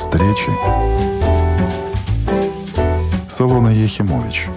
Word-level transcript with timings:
встречи. 0.00 0.50
Солона 3.28 3.68
Ехимович. 3.68 4.48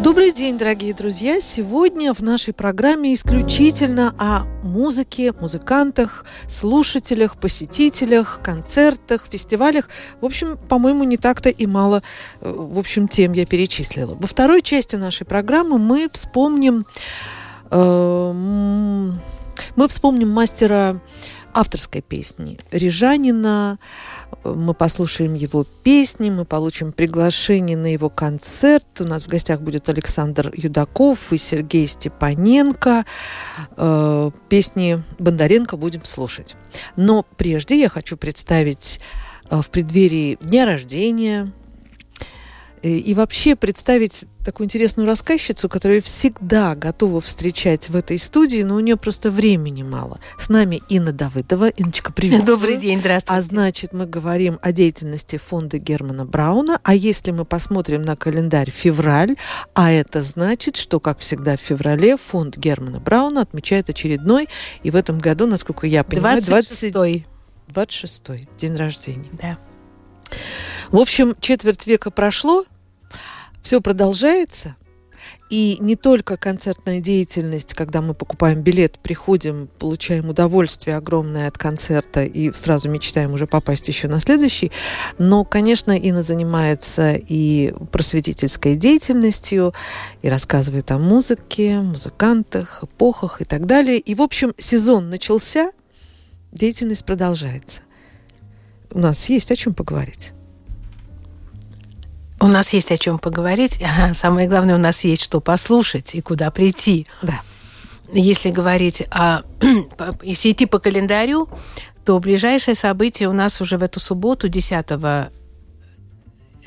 Добрый 0.00 0.30
день, 0.30 0.56
дорогие 0.56 0.94
друзья! 0.94 1.40
Сегодня 1.40 2.14
в 2.14 2.20
нашей 2.20 2.54
программе 2.54 3.12
исключительно 3.12 4.14
о 4.18 4.44
музыке, 4.62 5.32
музыкантах, 5.40 6.24
слушателях, 6.46 7.36
посетителях, 7.36 8.38
концертах, 8.40 9.26
фестивалях. 9.28 9.88
В 10.20 10.26
общем, 10.26 10.56
по-моему, 10.56 11.02
не 11.02 11.16
так-то 11.16 11.48
и 11.48 11.66
мало, 11.66 12.04
э, 12.40 12.54
в 12.56 12.78
общем, 12.78 13.08
тем 13.08 13.32
я 13.32 13.44
перечислила. 13.44 14.14
Во 14.14 14.28
второй 14.28 14.62
части 14.62 14.94
нашей 14.94 15.26
программы 15.26 15.78
мы 15.78 16.08
вспомним 16.12 16.86
э, 17.72 18.32
мы 19.76 19.88
вспомним 19.88 20.30
мастера 20.30 21.00
авторской 21.58 22.02
песни 22.02 22.56
Рижанина. 22.70 23.80
Мы 24.44 24.74
послушаем 24.74 25.34
его 25.34 25.64
песни, 25.82 26.30
мы 26.30 26.44
получим 26.44 26.92
приглашение 26.92 27.76
на 27.76 27.92
его 27.92 28.08
концерт. 28.08 28.86
У 29.00 29.04
нас 29.04 29.24
в 29.24 29.28
гостях 29.28 29.60
будет 29.60 29.88
Александр 29.88 30.52
Юдаков 30.56 31.32
и 31.32 31.38
Сергей 31.38 31.88
Степаненко. 31.88 33.04
Э, 33.76 34.30
песни 34.48 35.02
Бондаренко 35.18 35.76
будем 35.76 36.04
слушать. 36.04 36.54
Но 36.94 37.24
прежде 37.36 37.80
я 37.80 37.88
хочу 37.88 38.16
представить 38.16 39.00
э, 39.50 39.60
в 39.60 39.68
преддверии 39.70 40.38
дня 40.40 40.64
рождения 40.64 41.50
и 42.82 43.14
вообще 43.14 43.56
представить 43.56 44.24
такую 44.44 44.64
интересную 44.64 45.06
рассказчицу, 45.06 45.68
которую 45.68 46.00
всегда 46.02 46.74
готова 46.74 47.20
встречать 47.20 47.90
в 47.90 47.96
этой 47.96 48.18
студии, 48.18 48.62
но 48.62 48.76
у 48.76 48.80
нее 48.80 48.96
просто 48.96 49.30
времени 49.30 49.82
мало. 49.82 50.20
С 50.38 50.48
нами 50.48 50.80
Инна 50.88 51.12
Давыдова. 51.12 51.68
Инночка, 51.68 52.12
привет. 52.12 52.46
Добрый 52.46 52.78
день, 52.78 53.00
здравствуйте. 53.00 53.38
А 53.38 53.42
значит, 53.42 53.92
мы 53.92 54.06
говорим 54.06 54.58
о 54.62 54.72
деятельности 54.72 55.36
фонда 55.36 55.78
Германа 55.78 56.24
Брауна. 56.24 56.80
А 56.82 56.94
если 56.94 57.30
мы 57.30 57.44
посмотрим 57.44 58.02
на 58.02 58.16
календарь 58.16 58.70
февраль, 58.70 59.36
а 59.74 59.92
это 59.92 60.22
значит, 60.22 60.76
что, 60.76 60.98
как 60.98 61.18
всегда, 61.18 61.56
в 61.56 61.60
феврале 61.60 62.16
фонд 62.16 62.56
Германа 62.56 63.00
Брауна 63.00 63.42
отмечает 63.42 63.90
очередной, 63.90 64.48
и 64.82 64.90
в 64.90 64.96
этом 64.96 65.18
году, 65.18 65.46
насколько 65.46 65.86
я 65.86 66.04
понимаю, 66.04 66.40
26-й. 66.40 67.26
26-й 67.68 68.48
день 68.56 68.76
рождения. 68.76 69.28
Да. 69.32 69.58
В 70.90 70.98
общем, 70.98 71.36
четверть 71.40 71.86
века 71.86 72.10
прошло, 72.10 72.64
все 73.62 73.80
продолжается. 73.82 74.76
И 75.50 75.76
не 75.80 75.96
только 75.96 76.36
концертная 76.36 77.00
деятельность, 77.00 77.74
когда 77.74 78.00
мы 78.00 78.14
покупаем 78.14 78.62
билет, 78.62 78.98
приходим, 78.98 79.68
получаем 79.78 80.28
удовольствие 80.28 80.96
огромное 80.96 81.48
от 81.48 81.58
концерта 81.58 82.24
и 82.24 82.52
сразу 82.52 82.88
мечтаем 82.88 83.32
уже 83.32 83.46
попасть 83.46 83.88
еще 83.88 84.08
на 84.08 84.20
следующий, 84.20 84.70
но, 85.18 85.44
конечно, 85.44 85.92
Инна 85.92 86.22
занимается 86.22 87.14
и 87.14 87.74
просветительской 87.92 88.76
деятельностью, 88.76 89.74
и 90.22 90.28
рассказывает 90.28 90.90
о 90.90 90.98
музыке, 90.98 91.80
музыкантах, 91.80 92.84
эпохах 92.84 93.42
и 93.42 93.44
так 93.44 93.66
далее. 93.66 93.98
И, 93.98 94.14
в 94.14 94.22
общем, 94.22 94.54
сезон 94.56 95.10
начался, 95.10 95.72
деятельность 96.52 97.04
продолжается. 97.04 97.80
У 98.92 98.98
нас 98.98 99.28
есть 99.28 99.50
о 99.50 99.56
чем 99.56 99.74
поговорить. 99.74 100.32
У 102.40 102.46
нас 102.46 102.72
есть 102.72 102.92
о 102.92 102.96
чем 102.96 103.18
поговорить. 103.18 103.80
Ага, 103.82 104.14
самое 104.14 104.48
главное, 104.48 104.76
у 104.76 104.78
нас 104.78 105.04
есть 105.04 105.22
что 105.22 105.40
послушать 105.40 106.14
и 106.14 106.20
куда 106.20 106.50
прийти. 106.50 107.06
Да. 107.22 107.40
Если 108.12 108.50
говорить 108.50 109.02
о... 109.10 109.42
Если 110.22 110.52
идти 110.52 110.66
по 110.66 110.78
календарю, 110.78 111.48
то 112.04 112.18
ближайшее 112.20 112.74
событие 112.74 113.28
у 113.28 113.32
нас 113.32 113.60
уже 113.60 113.76
в 113.76 113.82
эту 113.82 114.00
субботу, 114.00 114.48
10 114.48 114.86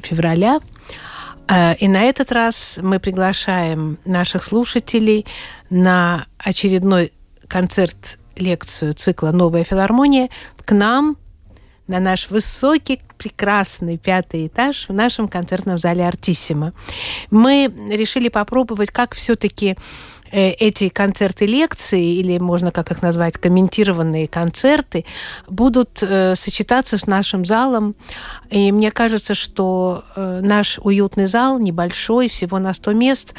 февраля. 0.03 0.59
А, 1.47 1.73
и 1.73 1.87
на 1.87 2.03
этот 2.03 2.31
раз 2.31 2.79
мы 2.81 2.99
приглашаем 2.99 3.97
наших 4.05 4.43
слушателей 4.43 5.25
на 5.69 6.25
очередной 6.37 7.13
концерт 7.47 8.19
лекцию 8.35 8.93
цикла 8.93 9.31
«Новая 9.31 9.63
филармония» 9.63 10.29
к 10.63 10.71
нам 10.73 11.17
на 11.91 11.99
наш 11.99 12.29
высокий, 12.29 13.01
прекрасный 13.17 13.97
пятый 13.97 14.47
этаж 14.47 14.85
в 14.87 14.93
нашем 14.93 15.27
концертном 15.27 15.77
зале 15.77 16.07
«Артиссимо». 16.07 16.73
Мы 17.29 17.71
решили 17.89 18.29
попробовать, 18.29 18.91
как 18.91 19.13
все-таки 19.13 19.75
э, 20.31 20.51
эти 20.51 20.87
концерты 20.87 21.45
лекции, 21.45 22.15
или 22.15 22.39
можно 22.39 22.71
как 22.71 22.91
их 22.91 23.01
назвать, 23.01 23.37
комментированные 23.37 24.27
концерты, 24.27 25.03
будут 25.49 26.01
э, 26.01 26.35
сочетаться 26.35 26.97
с 26.97 27.07
нашим 27.07 27.45
залом. 27.45 27.95
И 28.49 28.71
мне 28.71 28.89
кажется, 28.91 29.35
что 29.35 30.05
э, 30.15 30.39
наш 30.41 30.79
уютный 30.81 31.27
зал, 31.27 31.59
небольшой, 31.59 32.29
всего 32.29 32.57
на 32.57 32.73
100 32.73 32.93
мест, 32.93 33.33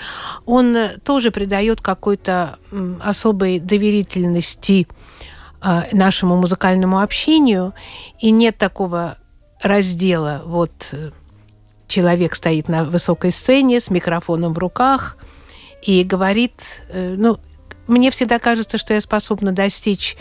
он 0.44 0.76
тоже 1.04 1.30
придает 1.30 1.80
какой-то 1.80 2.58
э, 2.70 2.94
особой 3.02 3.60
доверительности 3.60 4.86
нашему 5.92 6.36
музыкальному 6.36 7.00
общению, 7.00 7.74
и 8.18 8.30
нет 8.30 8.58
такого 8.58 9.18
раздела, 9.62 10.42
вот 10.44 10.72
э, 10.92 11.10
человек 11.86 12.34
стоит 12.34 12.68
на 12.68 12.84
высокой 12.84 13.30
сцене 13.30 13.80
с 13.80 13.90
микрофоном 13.90 14.54
в 14.54 14.58
руках 14.58 15.16
и 15.82 16.02
говорит, 16.02 16.82
э, 16.88 17.14
ну, 17.16 17.38
мне 17.86 18.10
всегда 18.10 18.38
кажется, 18.38 18.78
что 18.78 18.94
я 18.94 19.00
способна 19.00 19.52
достичь 19.52 20.16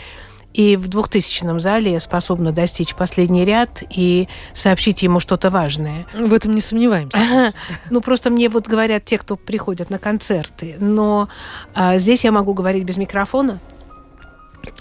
и 0.54 0.76
в 0.76 0.88
2000 0.88 1.58
зале 1.58 1.92
я 1.92 2.00
способна 2.00 2.52
достичь 2.52 2.94
последний 2.94 3.44
ряд 3.44 3.82
и 3.90 4.28
сообщить 4.52 5.02
ему 5.02 5.18
что-то 5.18 5.50
важное. 5.50 6.06
В 6.14 6.32
этом 6.32 6.54
не 6.54 6.60
сомневаемся. 6.60 7.52
Ну, 7.90 8.00
просто 8.00 8.30
мне 8.30 8.48
вот 8.48 8.66
говорят 8.66 9.04
те, 9.04 9.18
кто 9.18 9.36
приходят 9.36 9.90
на 9.90 9.98
концерты. 9.98 10.76
Но 10.78 11.28
а, 11.74 11.98
здесь 11.98 12.24
я 12.24 12.32
могу 12.32 12.54
говорить 12.54 12.84
без 12.84 12.96
микрофона. 12.96 13.58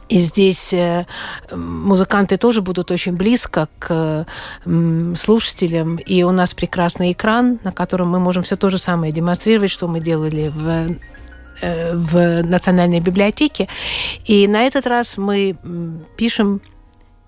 И 0.09 0.17
здесь 0.17 0.73
э, 0.73 1.05
музыканты 1.51 2.37
тоже 2.37 2.61
будут 2.61 2.91
очень 2.91 3.13
близко 3.13 3.69
к 3.79 4.25
слушателям. 5.15 5.95
И 5.97 6.23
у 6.23 6.31
нас 6.31 6.53
прекрасный 6.53 7.13
экран, 7.13 7.59
на 7.63 7.71
котором 7.71 8.09
мы 8.09 8.19
можем 8.19 8.43
все 8.43 8.55
то 8.57 8.69
же 8.69 8.77
самое 8.77 9.13
демонстрировать, 9.13 9.71
что 9.71 9.87
мы 9.87 9.99
делали 9.99 10.51
в 10.53 10.97
э, 11.61 11.95
в 11.95 12.43
Национальной 12.43 12.99
библиотеке. 12.99 13.67
И 14.25 14.47
на 14.47 14.63
этот 14.63 14.85
раз 14.85 15.17
мы 15.17 15.55
пишем 16.17 16.61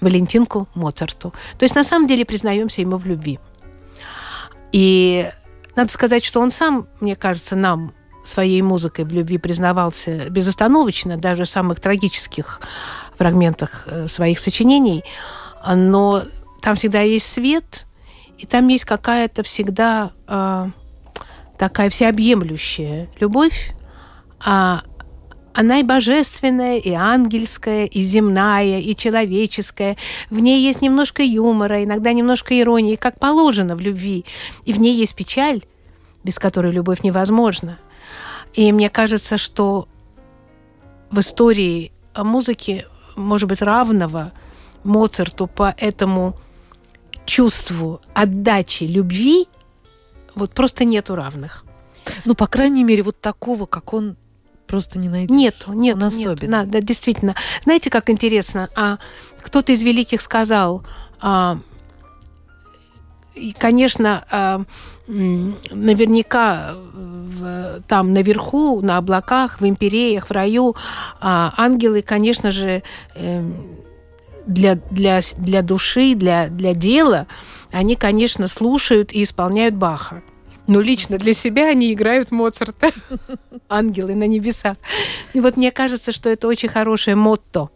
Валентинку 0.02 0.68
Моцарту. 0.76 1.34
То 1.58 1.64
есть, 1.64 1.76
на 1.76 1.84
самом 1.84 2.08
деле, 2.08 2.26
признаемся 2.26 2.82
ему 2.82 2.98
в 2.98 3.06
любви. 3.06 3.40
И 4.74 5.32
надо 5.76 5.92
сказать, 5.92 6.26
что 6.26 6.42
он 6.42 6.52
сам, 6.52 6.88
мне 7.00 7.16
кажется, 7.16 7.56
нам 7.56 7.94
своей 8.24 8.62
музыкой 8.62 9.06
в 9.06 9.12
любви 9.12 9.38
признавался 9.38 10.30
безостановочно, 10.30 11.18
даже 11.18 11.46
в 11.46 11.50
самых 11.50 11.80
трагических 11.80 12.62
фрагментах 13.18 13.84
э, 13.88 14.08
своих 14.08 14.40
сочинений, 14.40 15.04
но 15.66 16.24
там 16.62 16.76
всегда 16.76 17.02
есть 17.02 17.32
свет, 17.32 17.86
и 18.38 18.46
там 18.46 18.68
есть 18.68 18.86
какая-то 18.86 19.44
всегда 19.44 20.12
э, 20.28 20.68
такая 21.58 21.90
всеобъемлющая 21.90 23.10
любовь, 23.20 23.72
а 24.44 24.84
она 25.54 25.80
и 25.80 25.84
божественная, 25.84 26.78
и 26.78 26.92
ангельская, 26.92 27.86
и 27.86 28.02
земная, 28.02 28.80
и 28.80 28.96
человеческая. 28.96 29.98
В 30.30 30.40
ней 30.40 30.62
есть 30.62 30.82
немножко 30.82 31.22
юмора, 31.22 31.84
иногда 31.84 32.12
немножко 32.12 32.60
иронии, 32.60 32.96
как 32.96 33.20
положено 33.20 33.76
в 33.76 33.80
любви. 33.80 34.26
И 34.66 34.74
в 34.74 34.80
ней 34.80 34.96
есть 34.96 35.16
печаль, 35.16 35.64
без 36.24 36.40
которой 36.40 36.72
любовь 36.72 37.04
невозможна. 37.04 37.78
И 38.54 38.72
мне 38.72 38.90
кажется, 38.90 39.38
что 39.38 39.88
в 41.10 41.20
истории 41.20 41.92
музыки, 42.16 42.86
может 43.16 43.50
быть, 43.50 43.62
равного 43.62 44.32
Моцарту 44.84 45.48
по 45.48 45.74
этому 45.78 46.36
чувству 47.26 48.02
отдачи 48.14 48.84
любви 48.84 49.48
вот 50.36 50.52
просто 50.52 50.86
нету 50.86 51.16
равных. 51.16 51.64
Ну, 52.26 52.36
по 52.36 52.48
крайней 52.48 52.84
мере, 52.84 53.04
вот 53.04 53.20
такого, 53.22 53.66
как 53.66 53.94
он 53.94 54.18
просто 54.68 55.00
не 55.00 55.10
найдешь. 55.10 55.36
Нету, 55.36 55.74
нет, 55.74 55.96
он 55.96 56.04
особенно. 56.04 56.62
Нет, 56.62 56.70
да, 56.70 56.82
действительно. 56.82 57.36
Знаете, 57.64 57.90
как 57.90 58.10
интересно? 58.10 58.70
А, 58.76 58.98
кто-то 59.42 59.72
из 59.72 59.84
великих 59.84 60.22
сказал, 60.22 60.84
а, 61.22 61.60
и, 63.36 63.54
конечно, 63.54 64.26
а, 64.30 64.64
наверняка 65.08 66.76
в, 66.76 67.82
там 67.88 68.14
наверху, 68.14 68.82
на 68.82 68.98
облаках, 68.98 69.60
в 69.60 69.68
империях, 69.68 70.28
в 70.28 70.32
раю, 70.32 70.76
а, 71.20 71.54
ангелы, 71.58 72.02
конечно 72.02 72.52
же, 72.52 72.84
э, 73.16 73.44
для, 74.46 74.76
для, 74.92 75.22
для 75.38 75.62
души, 75.62 76.16
для, 76.16 76.48
для 76.48 76.74
дела, 76.74 77.28
они, 77.72 77.96
конечно, 77.96 78.48
слушают 78.48 79.12
и 79.14 79.24
исполняют 79.24 79.76
Баха. 79.76 80.22
Но 80.68 80.80
лично 80.80 81.18
для 81.18 81.34
себя 81.34 81.68
они 81.68 81.92
играют 81.92 82.32
Моцарта. 82.32 82.92
Ангелы 83.70 84.16
на 84.16 84.28
небесах. 84.28 84.78
И 85.34 85.42
вот 85.42 85.58
мне 85.58 85.72
кажется, 85.72 86.12
что 86.12 86.30
это 86.30 86.48
очень 86.48 86.70
хорошее 86.70 87.16
мотто 87.16 87.70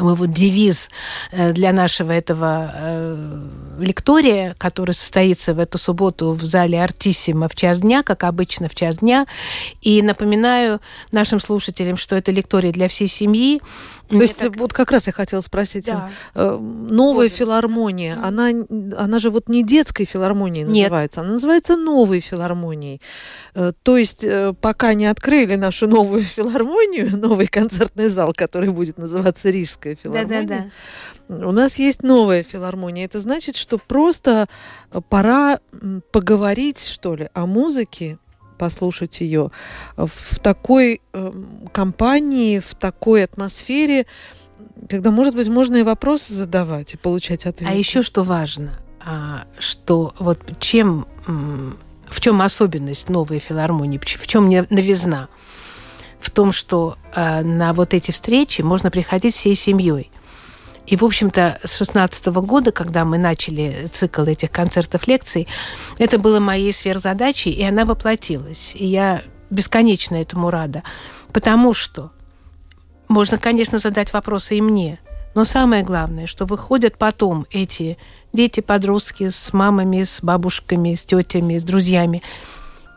мы 0.00 0.14
вот 0.14 0.30
девиз 0.30 0.90
э, 1.30 1.52
для 1.52 1.72
нашего 1.72 2.12
этого 2.12 2.72
э, 2.74 3.40
лектория, 3.78 4.54
который 4.58 4.92
состоится 4.92 5.54
в 5.54 5.58
эту 5.58 5.78
субботу 5.78 6.32
в 6.32 6.42
зале 6.44 6.82
Артиссима 6.82 7.48
в 7.48 7.54
час 7.54 7.80
дня, 7.80 8.02
как 8.02 8.24
обычно 8.24 8.68
в 8.68 8.74
час 8.74 8.98
дня. 8.98 9.26
И 9.80 10.02
напоминаю 10.02 10.80
нашим 11.10 11.40
слушателям, 11.40 11.96
что 11.96 12.16
это 12.16 12.32
лектория 12.32 12.72
для 12.72 12.88
всей 12.88 13.08
семьи. 13.08 13.60
То 14.08 14.20
есть 14.20 14.38
так... 14.38 14.56
вот 14.56 14.72
как 14.72 14.90
раз 14.90 15.06
я 15.06 15.12
хотела 15.12 15.40
спросить, 15.40 15.86
да. 15.86 16.10
Э, 16.34 16.58
новая 16.58 17.28
вот. 17.28 17.36
филармония, 17.36 18.16
mm. 18.16 18.22
она, 18.22 19.02
она 19.02 19.18
же 19.18 19.30
вот 19.30 19.48
не 19.48 19.64
детской 19.64 20.04
филармонией 20.04 20.64
называется, 20.64 21.20
Нет. 21.20 21.24
она 21.24 21.34
называется 21.34 21.76
новой 21.76 22.20
филармонией. 22.20 23.00
То 23.82 23.96
есть 23.96 24.24
пока 24.60 24.94
не 24.94 25.06
открыли 25.06 25.56
нашу 25.56 25.86
новую 25.86 26.24
филармонию, 26.24 27.16
новый 27.16 27.46
концертный 27.46 28.08
зал, 28.08 28.32
который 28.34 28.70
будет 28.70 28.98
называться 28.98 29.50
Рижская 29.50 29.96
филармония. 29.96 30.42
Да, 30.42 30.56
да, 30.56 30.64
да. 30.64 30.70
У 31.28 31.52
нас 31.52 31.78
есть 31.78 32.02
новая 32.02 32.42
филармония. 32.42 33.06
Это 33.06 33.20
значит, 33.20 33.56
что 33.62 33.78
просто 33.78 34.48
э, 34.90 35.00
пора 35.08 35.60
поговорить, 36.10 36.84
что 36.86 37.14
ли, 37.14 37.30
о 37.32 37.46
музыке, 37.46 38.18
послушать 38.58 39.20
ее 39.20 39.50
в 39.96 40.38
такой 40.40 41.00
э, 41.12 41.32
компании, 41.72 42.58
в 42.58 42.74
такой 42.74 43.24
атмосфере, 43.24 44.06
когда, 44.88 45.10
может 45.10 45.34
быть, 45.34 45.48
можно 45.48 45.76
и 45.76 45.82
вопросы 45.82 46.34
задавать 46.34 46.94
и 46.94 46.96
получать 46.96 47.46
ответы. 47.46 47.72
А 47.72 47.74
еще 47.74 48.02
что 48.02 48.22
важно, 48.22 48.78
а, 49.04 49.44
что 49.58 50.14
вот 50.18 50.38
чем, 50.60 51.06
в 51.26 52.20
чем 52.20 52.42
особенность 52.42 53.08
новой 53.08 53.38
филармонии, 53.38 53.98
в 53.98 54.26
чем 54.26 54.48
новизна? 54.48 55.28
в 56.22 56.30
том, 56.30 56.52
что 56.52 56.96
э, 57.14 57.42
на 57.42 57.72
вот 57.72 57.94
эти 57.94 58.12
встречи 58.12 58.62
можно 58.62 58.90
приходить 58.90 59.34
всей 59.34 59.56
семьей. 59.56 60.11
И, 60.86 60.96
в 60.96 61.04
общем-то, 61.04 61.60
с 61.62 61.76
16 61.76 62.26
года, 62.26 62.72
когда 62.72 63.04
мы 63.04 63.18
начали 63.18 63.88
цикл 63.92 64.22
этих 64.22 64.50
концертов, 64.50 65.06
лекций, 65.06 65.46
это 65.98 66.18
было 66.18 66.40
моей 66.40 66.72
сверхзадачей, 66.72 67.52
и 67.52 67.62
она 67.62 67.84
воплотилась. 67.84 68.72
И 68.74 68.86
я 68.86 69.22
бесконечно 69.50 70.16
этому 70.16 70.50
рада. 70.50 70.82
Потому 71.32 71.72
что 71.72 72.10
можно, 73.08 73.38
конечно, 73.38 73.78
задать 73.78 74.12
вопросы 74.12 74.56
и 74.56 74.60
мне, 74.60 74.98
но 75.34 75.44
самое 75.44 75.82
главное, 75.82 76.26
что 76.26 76.44
выходят 76.44 76.98
потом 76.98 77.46
эти 77.50 77.96
дети-подростки 78.32 79.28
с 79.28 79.52
мамами, 79.52 80.02
с 80.02 80.22
бабушками, 80.22 80.94
с 80.94 81.04
тетями, 81.04 81.58
с 81.58 81.64
друзьями, 81.64 82.22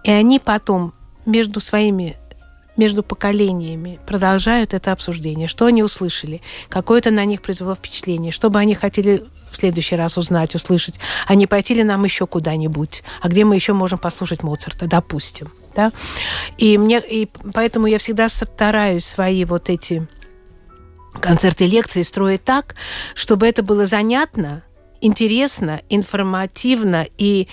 и 0.04 0.12
они 0.12 0.40
потом 0.40 0.94
между 1.26 1.60
своими 1.60 2.18
между 2.78 3.04
поколениями 3.04 4.00
продолжают 4.06 4.74
это 4.74 4.92
обсуждение, 4.92 5.48
что 5.48 5.66
они 5.66 5.84
услышали, 5.84 6.42
какое 6.70 7.00
это 7.00 7.12
на 7.12 7.26
них 7.26 7.42
произвело 7.42 7.76
впечатление, 7.76 8.32
что 8.32 8.50
бы 8.50 8.60
они 8.60 8.76
хотели 8.76 9.24
в 9.52 9.58
следующий 9.58 9.96
раз 9.96 10.18
узнать, 10.18 10.54
услышать, 10.56 10.96
а 11.28 11.36
не 11.36 11.48
пойти 11.48 11.74
ли 11.74 11.84
нам 11.84 12.04
еще 12.04 12.28
куда-нибудь, 12.28 13.04
а 13.22 13.30
где 13.30 13.46
мы 13.46 13.56
еще 13.56 13.74
можем 13.74 13.98
послушать 13.98 14.44
Моцарта, 14.44 14.88
допустим. 14.88 15.50
Да? 15.76 15.92
И, 16.58 16.78
мне, 16.78 17.00
и 17.00 17.30
поэтому 17.54 17.88
я 17.88 17.98
всегда 17.98 18.30
стараюсь 18.30 19.06
свои 19.06 19.46
вот 19.46 19.70
эти 19.70 20.08
концерты, 21.22 21.68
лекции 21.68 22.02
строить 22.02 22.44
так, 22.44 22.76
чтобы 23.14 23.48
это 23.48 23.64
было 23.64 23.86
занятно, 23.86 24.64
интересно, 25.02 25.82
информативно 25.90 27.08
и 27.18 27.48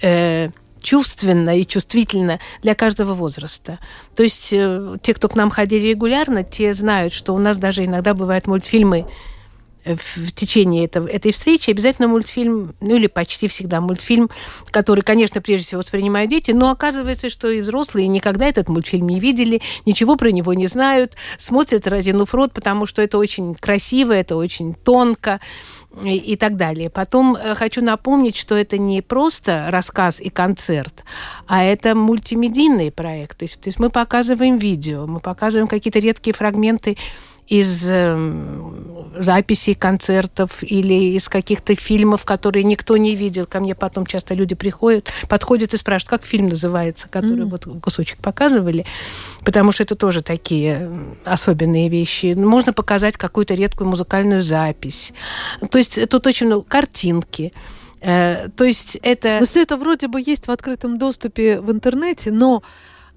э, 0.00 0.50
чувственно 0.80 1.58
и 1.58 1.66
чувствительно 1.66 2.40
для 2.62 2.74
каждого 2.74 3.14
возраста. 3.14 3.78
То 4.16 4.22
есть 4.22 4.52
э, 4.52 4.96
те, 5.02 5.14
кто 5.14 5.28
к 5.28 5.34
нам 5.34 5.50
ходили 5.50 5.88
регулярно, 5.88 6.42
те 6.42 6.74
знают, 6.74 7.12
что 7.12 7.34
у 7.34 7.38
нас 7.38 7.58
даже 7.58 7.84
иногда 7.84 8.14
бывают 8.14 8.46
мультфильмы 8.46 9.06
э, 9.84 9.94
в 9.96 10.32
течение 10.32 10.84
этого, 10.84 11.06
этой 11.06 11.32
встречи. 11.32 11.70
Обязательно 11.70 12.08
мультфильм, 12.08 12.74
ну 12.80 12.96
или 12.96 13.06
почти 13.06 13.48
всегда 13.48 13.80
мультфильм, 13.80 14.30
который, 14.70 15.00
конечно, 15.00 15.40
прежде 15.40 15.66
всего 15.66 15.80
воспринимают 15.80 16.30
дети, 16.30 16.52
но 16.52 16.70
оказывается, 16.70 17.30
что 17.30 17.50
и 17.50 17.60
взрослые 17.60 18.08
никогда 18.08 18.46
этот 18.46 18.68
мультфильм 18.68 19.08
не 19.08 19.20
видели, 19.20 19.60
ничего 19.86 20.16
про 20.16 20.30
него 20.30 20.54
не 20.54 20.66
знают, 20.66 21.16
смотрят 21.38 21.86
разинув 21.86 22.34
рот, 22.34 22.52
потому 22.52 22.86
что 22.86 23.02
это 23.02 23.18
очень 23.18 23.54
красиво, 23.54 24.12
это 24.12 24.36
очень 24.36 24.74
тонко 24.74 25.40
и, 26.04 26.36
так 26.36 26.56
далее. 26.56 26.90
Потом 26.90 27.36
э, 27.36 27.54
хочу 27.54 27.82
напомнить, 27.82 28.36
что 28.36 28.54
это 28.54 28.78
не 28.78 29.02
просто 29.02 29.66
рассказ 29.70 30.20
и 30.20 30.30
концерт, 30.30 31.04
а 31.46 31.62
это 31.64 31.94
мультимедийный 31.94 32.90
проект. 32.90 33.38
То 33.38 33.44
есть, 33.44 33.60
то 33.60 33.68
есть 33.68 33.78
мы 33.78 33.90
показываем 33.90 34.58
видео, 34.58 35.06
мы 35.06 35.20
показываем 35.20 35.68
какие-то 35.68 35.98
редкие 35.98 36.34
фрагменты 36.34 36.96
из 37.48 37.86
э, 37.88 38.16
записей 39.16 39.74
концертов 39.74 40.62
или 40.62 41.16
из 41.16 41.28
каких-то 41.28 41.74
фильмов, 41.74 42.24
которые 42.24 42.62
никто 42.62 42.96
не 42.96 43.14
видел. 43.14 43.46
Ко 43.46 43.60
мне 43.60 43.74
потом 43.74 44.06
часто 44.06 44.34
люди 44.34 44.54
приходят, 44.54 45.10
подходят 45.28 45.72
и 45.72 45.76
спрашивают, 45.76 46.10
как 46.10 46.24
фильм 46.24 46.48
называется, 46.48 47.08
который 47.08 47.44
mm. 47.44 47.50
вот 47.50 47.82
кусочек 47.82 48.18
показывали, 48.18 48.84
потому 49.44 49.72
что 49.72 49.82
это 49.82 49.94
тоже 49.94 50.22
такие 50.22 50.90
особенные 51.24 51.88
вещи. 51.88 52.34
Можно 52.34 52.72
показать 52.72 53.16
какую-то 53.16 53.54
редкую 53.54 53.88
музыкальную 53.88 54.42
запись. 54.42 55.12
То 55.70 55.78
есть 55.78 56.08
тут 56.08 56.26
очень 56.26 56.46
много 56.46 56.64
картинки. 56.64 57.52
Э, 58.00 58.48
то 58.54 58.64
есть 58.64 58.98
это... 59.02 59.38
Но 59.40 59.46
все 59.46 59.62
это 59.62 59.76
вроде 59.76 60.08
бы 60.08 60.20
есть 60.20 60.46
в 60.46 60.50
открытом 60.50 60.98
доступе 60.98 61.60
в 61.60 61.72
интернете, 61.72 62.30
но 62.30 62.62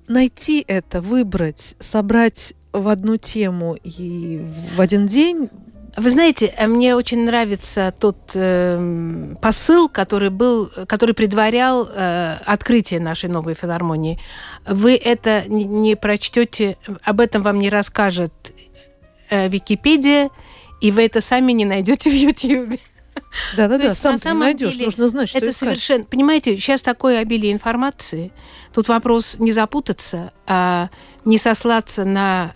найти 0.07 0.63
это, 0.67 1.01
выбрать, 1.01 1.75
собрать 1.79 2.53
в 2.73 2.87
одну 2.87 3.17
тему 3.17 3.77
и 3.83 4.45
в 4.75 4.81
один 4.81 5.07
день 5.07 5.49
вы 5.97 6.09
знаете, 6.09 6.53
э, 6.55 6.67
мне 6.67 6.95
очень 6.95 7.25
нравится 7.25 7.93
тот 7.97 8.31
э, 8.33 9.35
посыл, 9.41 9.89
который 9.89 10.29
был, 10.29 10.71
который 10.87 11.13
предварял 11.13 11.89
э, 11.93 12.37
открытие 12.45 13.01
нашей 13.01 13.29
новой 13.29 13.55
филармонии. 13.55 14.17
Вы 14.65 14.95
это 14.95 15.43
не 15.47 15.95
прочтете, 15.95 16.77
об 17.03 17.19
этом 17.19 17.43
вам 17.43 17.59
не 17.59 17.69
расскажет 17.69 18.31
э, 19.29 19.49
Википедия, 19.49 20.29
и 20.79 20.91
вы 20.91 21.03
это 21.05 21.19
сами 21.19 21.51
не 21.51 21.65
найдете 21.65 22.09
в 22.09 22.13
Ютьюбе. 22.13 22.79
Да, 23.57 23.67
да, 23.67 23.77
да, 23.77 23.93
сам 23.93 24.17
ты 24.17 24.33
найдешь, 24.33 24.73
деле, 24.73 24.85
нужно 24.85 25.07
знать, 25.09 25.29
что 25.29 25.39
это 25.39 25.51
искать. 25.51 25.69
совершенно. 25.69 26.05
Понимаете, 26.05 26.57
сейчас 26.57 26.81
такое 26.81 27.19
обилие 27.19 27.51
информации. 27.51 28.31
Тут 28.73 28.87
вопрос 28.87 29.35
не 29.39 29.51
запутаться, 29.51 30.31
а 30.47 30.89
не 31.25 31.37
сослаться 31.37 32.05
на 32.05 32.53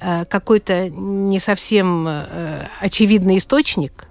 какой-то 0.00 0.88
не 0.88 1.38
совсем 1.38 2.06
э, 2.08 2.68
очевидный 2.80 3.38
источник. 3.38 4.08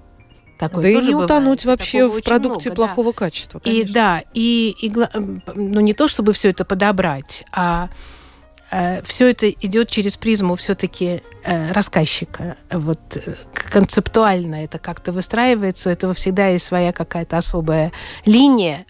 Такой 0.58 0.84
да 0.84 0.90
и 0.90 0.96
не 0.96 1.12
бывает. 1.12 1.26
утонуть 1.26 1.66
вообще 1.66 2.00
Такого 2.00 2.20
в 2.20 2.24
продукте 2.24 2.70
много, 2.70 2.76
плохого 2.76 3.14
да. 3.14 3.18
качества. 3.20 3.60
Конечно. 3.60 3.90
И 3.90 3.94
да, 3.94 4.24
и, 4.34 4.76
и 4.82 4.92
ну 5.56 5.80
не 5.80 5.94
то 5.94 6.08
чтобы 6.08 6.34
все 6.34 6.50
это 6.50 6.66
подобрать, 6.66 7.46
а 7.52 7.90
э, 8.72 9.04
все 9.04 9.30
это 9.30 9.50
идет 9.50 9.90
через 9.90 10.18
призму 10.18 10.56
все-таки 10.56 11.22
э, 11.44 11.72
рассказчика. 11.72 12.58
Вот 12.72 13.00
э, 13.16 13.36
концептуально 13.54 14.64
это 14.64 14.80
как-то 14.80 15.12
выстраивается, 15.12 15.90
у 15.90 15.92
этого 15.92 16.14
всегда 16.16 16.48
есть 16.48 16.66
своя 16.66 16.92
какая-то 16.92 17.38
особая 17.38 17.92
линия. 18.26 18.86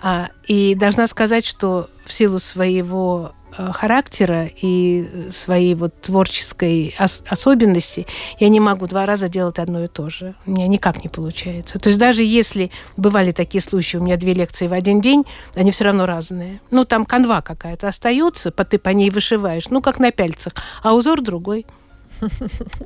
А, 0.00 0.30
и 0.46 0.76
должна 0.76 1.08
сказать, 1.08 1.44
что 1.44 1.90
в 2.04 2.12
силу 2.12 2.38
своего 2.38 3.34
Э, 3.34 3.41
характера 3.56 4.48
и 4.60 5.28
своей 5.30 5.74
вот 5.74 6.00
творческой 6.00 6.94
ос 6.98 7.22
особенности 7.28 8.06
я 8.38 8.48
не 8.48 8.60
могу 8.60 8.86
два 8.86 9.06
раза 9.06 9.28
делать 9.28 9.58
одно 9.58 9.84
и 9.84 9.88
то 9.88 10.10
же. 10.10 10.34
У 10.46 10.50
меня 10.50 10.66
никак 10.66 11.04
не 11.04 11.08
получается. 11.08 11.78
То 11.78 11.88
есть 11.88 11.98
даже 11.98 12.22
если 12.22 12.70
бывали 12.96 13.32
такие 13.32 13.60
случаи, 13.60 13.98
у 13.98 14.02
меня 14.02 14.16
две 14.16 14.34
лекции 14.34 14.66
в 14.66 14.72
один 14.72 15.00
день, 15.00 15.24
они 15.54 15.70
все 15.70 15.84
равно 15.84 16.06
разные. 16.06 16.60
Ну, 16.70 16.84
там 16.84 17.04
канва 17.04 17.42
какая-то 17.42 17.88
остается, 17.88 18.50
ты 18.50 18.78
по 18.78 18.88
ней 18.88 19.10
вышиваешь, 19.10 19.68
ну, 19.68 19.82
как 19.82 19.98
на 19.98 20.10
пяльцах, 20.10 20.54
а 20.82 20.94
узор 20.94 21.20
другой. 21.20 21.66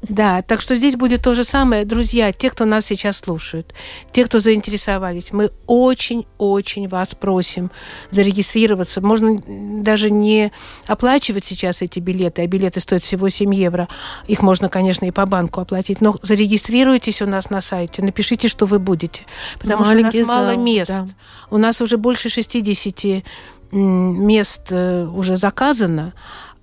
Да, 0.09 0.43
так 0.43 0.61
что 0.61 0.77
здесь 0.77 0.97
будет 0.97 1.23
то 1.23 1.35
же 1.35 1.45
самое. 1.45 1.85
Друзья, 1.85 2.33
те, 2.33 2.51
кто 2.51 2.65
нас 2.65 2.87
сейчас 2.87 3.19
слушают, 3.19 3.75
те, 4.13 4.25
кто 4.25 4.39
заинтересовались, 4.39 5.33
мы 5.33 5.51
очень-очень 5.67 6.89
вас 6.89 7.15
просим 7.15 7.71
зарегистрироваться. 8.11 9.01
Можно 9.01 9.37
даже 9.83 10.11
не 10.11 10.53
оплачивать 10.87 11.45
сейчас 11.45 11.83
эти 11.83 12.01
билеты, 12.01 12.43
а 12.43 12.47
билеты 12.47 12.81
стоят 12.81 13.05
всего 13.05 13.29
7 13.29 13.55
евро. 13.55 13.89
Их 14.27 14.43
можно, 14.43 14.69
конечно, 14.69 15.05
и 15.05 15.11
по 15.11 15.27
банку 15.27 15.61
оплатить, 15.61 16.01
но 16.01 16.15
зарегистрируйтесь 16.23 17.23
у 17.23 17.27
нас 17.27 17.51
на 17.51 17.61
сайте, 17.61 18.03
напишите, 18.03 18.49
что 18.49 18.67
вы 18.67 18.79
будете. 18.79 19.25
Потому 19.59 19.85
Маленький 19.85 20.23
что 20.23 20.25
у 20.25 20.27
нас 20.27 20.27
зал, 20.27 20.45
мало 20.47 20.57
мест. 20.57 20.91
Да. 20.91 21.09
У 21.51 21.59
нас 21.59 21.81
уже 21.81 21.97
больше 21.97 22.29
60 22.29 23.25
мест 23.73 24.69
э, 24.71 25.07
уже 25.07 25.37
заказано 25.37 26.15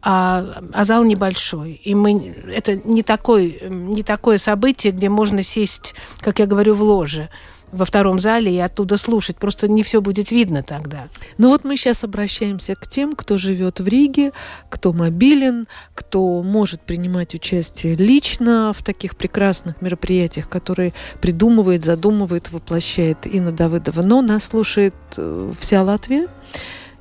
а, 0.03 0.61
а 0.73 0.83
зал 0.83 1.05
небольшой. 1.05 1.79
И 1.83 1.95
мы, 1.95 2.35
это 2.53 2.75
не, 2.75 3.03
такой, 3.03 3.59
не 3.69 4.03
такое 4.03 4.37
событие, 4.37 4.91
где 4.91 5.07
можно 5.07 5.43
сесть, 5.43 5.95
как 6.19 6.39
я 6.39 6.45
говорю, 6.45 6.75
в 6.75 6.81
ложе. 6.81 7.29
во 7.71 7.85
втором 7.85 8.19
зале 8.19 8.53
и 8.53 8.59
оттуда 8.59 8.97
слушать. 8.97 9.37
Просто 9.37 9.67
не 9.67 9.81
все 9.81 10.01
будет 10.01 10.29
видно 10.29 10.61
тогда. 10.61 11.07
Ну 11.37 11.49
вот 11.49 11.63
мы 11.63 11.77
сейчас 11.77 12.03
обращаемся 12.03 12.75
к 12.75 12.87
тем, 12.87 13.15
кто 13.15 13.37
живет 13.37 13.79
в 13.79 13.87
Риге, 13.87 14.31
кто 14.69 14.93
мобилен, 14.93 15.67
кто 15.95 16.43
может 16.43 16.81
принимать 16.81 17.33
участие 17.33 17.95
лично 17.95 18.73
в 18.77 18.83
таких 18.83 19.15
прекрасных 19.15 19.81
мероприятиях, 19.81 20.49
которые 20.49 20.93
придумывает, 21.21 21.83
задумывает, 21.83 22.51
воплощает 22.51 23.25
Инна 23.25 23.51
Давыдова. 23.51 24.01
Но 24.01 24.21
нас 24.21 24.43
слушает 24.43 24.95
э, 25.17 25.51
вся 25.59 25.81
Латвия, 25.81 26.27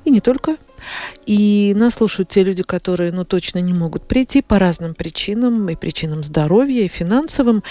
и 0.05 0.09
не 0.09 0.21
только. 0.21 0.57
И 1.25 1.73
нас 1.75 1.95
слушают 1.95 2.29
те 2.29 2.43
люди, 2.43 2.63
которые, 2.63 3.11
ну, 3.11 3.25
точно 3.25 3.59
не 3.59 3.73
могут 3.73 4.07
прийти 4.07 4.41
по 4.41 4.59
разным 4.59 4.93
причинам, 4.93 5.69
и 5.69 5.75
причинам 5.75 6.23
здоровья, 6.23 6.83
и 6.83 6.87
финансовым. 6.87 7.63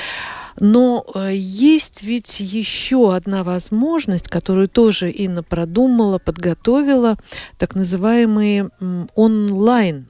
Но 0.59 1.05
э, 1.15 1.31
есть 1.33 2.03
ведь 2.03 2.41
еще 2.41 3.15
одна 3.15 3.45
возможность, 3.45 4.29
которую 4.29 4.69
тоже 4.69 5.11
Инна 5.11 5.43
продумала, 5.43 6.19
подготовила, 6.19 7.17
так 7.59 7.75
называемые 7.75 8.71
онлайн, 9.15 10.07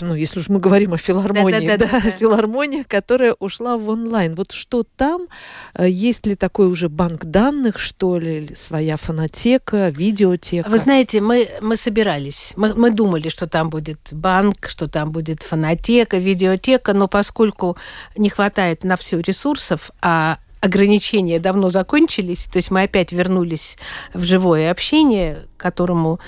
ну, 0.00 0.14
если 0.14 0.40
уж 0.40 0.48
мы 0.48 0.60
говорим 0.60 0.92
о 0.92 0.96
филармонии, 0.96 1.66
да, 1.66 1.76
да, 1.76 1.88
да, 1.90 2.00
да, 2.00 2.10
филармония, 2.10 2.84
которая 2.84 3.34
ушла 3.38 3.76
в 3.76 3.88
онлайн. 3.88 4.34
Вот 4.34 4.52
что 4.52 4.84
там? 4.84 5.28
Э, 5.74 5.88
есть 5.88 6.26
ли 6.26 6.34
такой 6.34 6.68
уже 6.68 6.88
банк 6.88 7.24
данных, 7.24 7.78
что 7.78 8.18
ли, 8.18 8.54
своя 8.56 8.96
фонотека, 8.96 9.88
видеотека? 9.88 10.68
Вы 10.68 10.78
знаете, 10.78 11.20
мы, 11.20 11.48
мы 11.60 11.76
собирались, 11.76 12.52
мы, 12.56 12.74
мы 12.74 12.90
думали, 12.90 13.28
что 13.28 13.46
там 13.46 13.70
будет 13.70 13.98
банк, 14.10 14.68
что 14.68 14.88
там 14.88 15.12
будет 15.12 15.42
фонотека, 15.42 16.18
видеотека, 16.18 16.92
но 16.92 17.08
поскольку 17.08 17.76
не 18.16 18.28
хватает 18.28 18.84
на 18.84 18.96
все 18.96 19.20
ресурсов, 19.20 19.61
ресурсов, 19.62 19.90
а 20.00 20.38
ограничения 20.60 21.40
давно 21.40 21.70
закончились, 21.70 22.44
то 22.46 22.58
есть 22.58 22.70
мы 22.70 22.82
опять 22.82 23.12
вернулись 23.12 23.76
в 24.14 24.22
живое 24.22 24.70
общение, 24.70 25.46
которому 25.56 26.20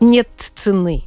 нет 0.00 0.28
цены. 0.54 1.04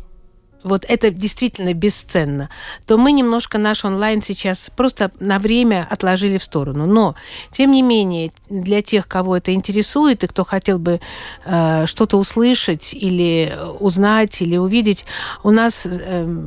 Вот 0.63 0.85
это 0.87 1.09
действительно 1.09 1.73
бесценно, 1.73 2.49
то 2.87 2.97
мы 2.97 3.11
немножко 3.11 3.57
наш 3.57 3.83
онлайн 3.83 4.21
сейчас 4.21 4.71
просто 4.73 5.11
на 5.19 5.39
время 5.39 5.85
отложили 5.89 6.37
в 6.37 6.43
сторону. 6.43 6.85
Но, 6.85 7.15
тем 7.51 7.71
не 7.71 7.81
менее, 7.81 8.31
для 8.49 8.81
тех, 8.81 9.09
кого 9.09 9.35
это 9.35 9.53
интересует 9.53 10.23
и 10.23 10.27
кто 10.27 10.45
хотел 10.45 10.79
бы 10.79 11.01
э, 11.43 11.85
что-то 11.85 12.17
услышать 12.17 12.93
или 12.93 13.53
узнать, 13.81 14.41
или 14.41 14.55
увидеть, 14.55 15.05
у 15.43 15.51
нас 15.51 15.85
э, 15.85 16.45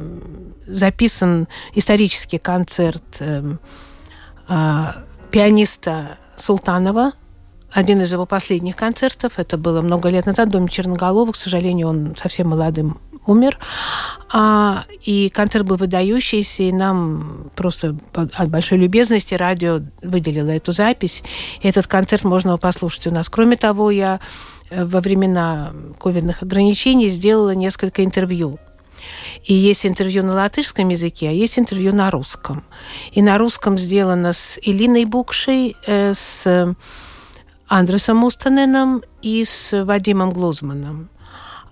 записан 0.66 1.46
исторический 1.74 2.38
концерт 2.38 3.04
э, 3.20 3.44
э, 4.48 4.86
пианиста 5.30 6.18
Султанова, 6.36 7.12
один 7.72 8.00
из 8.00 8.12
его 8.12 8.26
последних 8.26 8.76
концертов, 8.76 9.34
это 9.38 9.58
было 9.58 9.82
много 9.82 10.08
лет 10.08 10.26
назад, 10.26 10.48
в 10.48 10.52
Доме 10.52 10.68
Черноголова, 10.68 11.32
к 11.32 11.36
сожалению, 11.36 11.88
он 11.88 12.14
совсем 12.16 12.48
молодым 12.48 12.98
умер. 13.26 13.58
А, 14.32 14.84
и 15.04 15.30
концерт 15.30 15.66
был 15.66 15.76
выдающийся, 15.76 16.62
и 16.62 16.72
нам 16.72 17.50
просто 17.54 17.96
от 18.12 18.48
большой 18.50 18.78
любезности 18.78 19.34
радио 19.34 19.80
выделило 20.02 20.50
эту 20.50 20.72
запись. 20.72 21.22
И 21.60 21.68
этот 21.68 21.86
концерт 21.86 22.24
можно 22.24 22.56
послушать 22.56 23.06
у 23.08 23.10
нас. 23.10 23.28
Кроме 23.28 23.56
того, 23.56 23.90
я 23.90 24.20
э, 24.70 24.84
во 24.84 25.00
времена 25.00 25.72
ковидных 25.98 26.42
ограничений 26.42 27.08
сделала 27.08 27.54
несколько 27.54 28.04
интервью 28.04 28.58
и 29.44 29.54
есть 29.54 29.86
интервью 29.86 30.22
на 30.24 30.34
латышском 30.34 30.88
языке, 30.88 31.28
а 31.28 31.32
есть 31.32 31.58
интервью 31.58 31.94
на 31.94 32.10
русском. 32.10 32.64
И 33.12 33.22
на 33.22 33.38
русском 33.38 33.78
сделано 33.78 34.32
с 34.32 34.58
Илиной 34.62 35.04
Букшей, 35.04 35.76
э, 35.86 36.14
с 36.14 36.74
Андресом 37.68 38.24
Устаненом 38.24 39.02
и 39.22 39.44
с 39.44 39.84
Вадимом 39.84 40.32
Глузманом. 40.32 41.08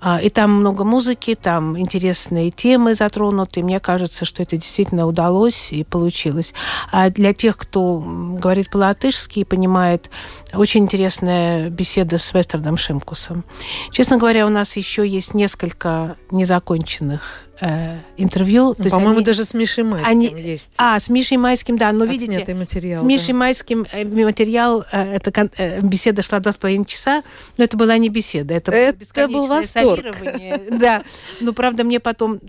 А, 0.06 0.18
и 0.20 0.28
там 0.28 0.50
много 0.50 0.84
музыки, 0.84 1.34
там 1.34 1.78
интересные 1.78 2.50
темы 2.50 2.94
затронуты. 2.94 3.62
Мне 3.62 3.80
кажется, 3.80 4.26
что 4.26 4.42
это 4.42 4.58
действительно 4.58 5.06
удалось 5.06 5.73
и 5.73 5.82
получилось. 5.82 6.52
А 6.92 7.08
для 7.08 7.32
тех, 7.32 7.56
кто 7.56 8.04
говорит 8.04 8.68
по-латышски 8.68 9.38
и 9.38 9.44
понимает, 9.44 10.11
очень 10.52 10.82
интересная 10.82 11.70
беседа 11.70 12.18
с 12.18 12.34
Вестердом 12.34 12.76
Шимкусом. 12.76 13.44
Честно 13.92 14.18
говоря, 14.18 14.44
у 14.44 14.50
нас 14.50 14.76
еще 14.76 15.08
есть 15.08 15.32
несколько 15.32 16.16
незаконченных 16.30 17.40
э, 17.64 17.99
интервью. 18.16 18.75
Ну, 18.76 18.90
по-моему, 18.90 19.16
они, 19.16 19.25
даже 19.25 19.44
с 19.44 19.54
Мишей 19.54 19.85
Майским 19.85 20.11
они, 20.11 20.26
есть. 20.26 20.75
А, 20.78 21.00
с 21.00 21.09
Мишей 21.09 21.38
Майским, 21.38 21.78
да. 21.78 21.92
Но 21.92 22.04
видите, 22.04 22.54
материал, 22.54 23.02
с 23.02 23.04
Мишей 23.04 23.33
да. 23.33 23.38
Майским 23.38 23.87
э, 23.90 24.04
материал, 24.04 24.85
э, 24.92 25.16
это 25.16 25.50
э, 25.56 25.80
беседа 25.80 26.23
шла 26.23 26.40
два 26.40 26.52
с 26.52 26.56
половиной 26.56 26.85
часа, 26.85 27.23
но 27.56 27.64
это 27.64 27.76
была 27.76 27.97
не 27.97 28.09
беседа, 28.09 28.54
это, 28.54 28.73
это 28.73 29.28
был 29.28 29.47
восторг. 29.47 30.04
Да, 30.71 31.02
но 31.40 31.52
правда 31.52 31.85
мне 31.85 32.00
потом 32.00 32.40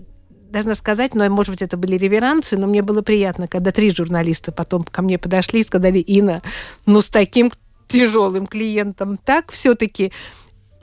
должна 0.50 0.74
сказать, 0.74 1.14
но, 1.14 1.28
может 1.28 1.50
быть, 1.50 1.62
это 1.62 1.76
были 1.76 1.96
реверансы, 1.96 2.56
но 2.56 2.66
мне 2.66 2.82
было 2.82 3.02
приятно, 3.02 3.46
когда 3.48 3.72
три 3.72 3.90
журналиста 3.90 4.52
потом 4.52 4.84
ко 4.84 5.02
мне 5.02 5.18
подошли 5.18 5.60
и 5.60 5.64
сказали, 5.64 5.98
Инна, 5.98 6.42
ну 6.84 7.00
с 7.00 7.08
таким 7.08 7.52
тяжелым 7.88 8.46
клиентом 8.46 9.16
так 9.16 9.52
все-таки 9.52 10.12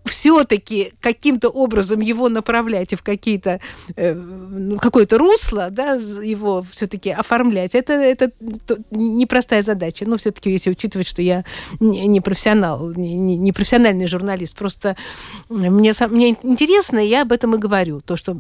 все-таки 0.06 0.94
каким-то 1.00 1.50
образом 1.50 2.02
его 2.02 2.30
направлять 2.30 2.94
в 2.94 3.04
какие-то 3.04 3.60
э, 3.96 4.14
ну, 4.14 4.78
какое-то 4.78 5.18
русло, 5.18 5.70
да, 5.72 5.94
его 5.94 6.62
все-таки 6.62 7.10
оформлять, 7.10 7.76
это, 7.76 7.94
это 7.94 8.32
непростая 8.92 9.62
задача. 9.62 10.06
Но 10.08 10.18
все-таки, 10.18 10.52
если 10.52 10.72
учитывать, 10.72 11.08
что 11.08 11.22
я 11.22 11.46
не 11.80 12.22
профессионал, 12.22 12.92
не, 12.92 13.38
не 13.38 13.52
профессиональный 13.52 14.08
журналист, 14.08 14.56
просто 14.58 14.98
мне, 15.50 15.94
мне 16.10 16.38
интересно, 16.44 17.00
и 17.00 17.10
я 17.10 17.22
об 17.22 17.32
этом 17.32 17.56
и 17.56 17.58
говорю. 17.58 18.02
То, 18.02 18.16
что 18.16 18.38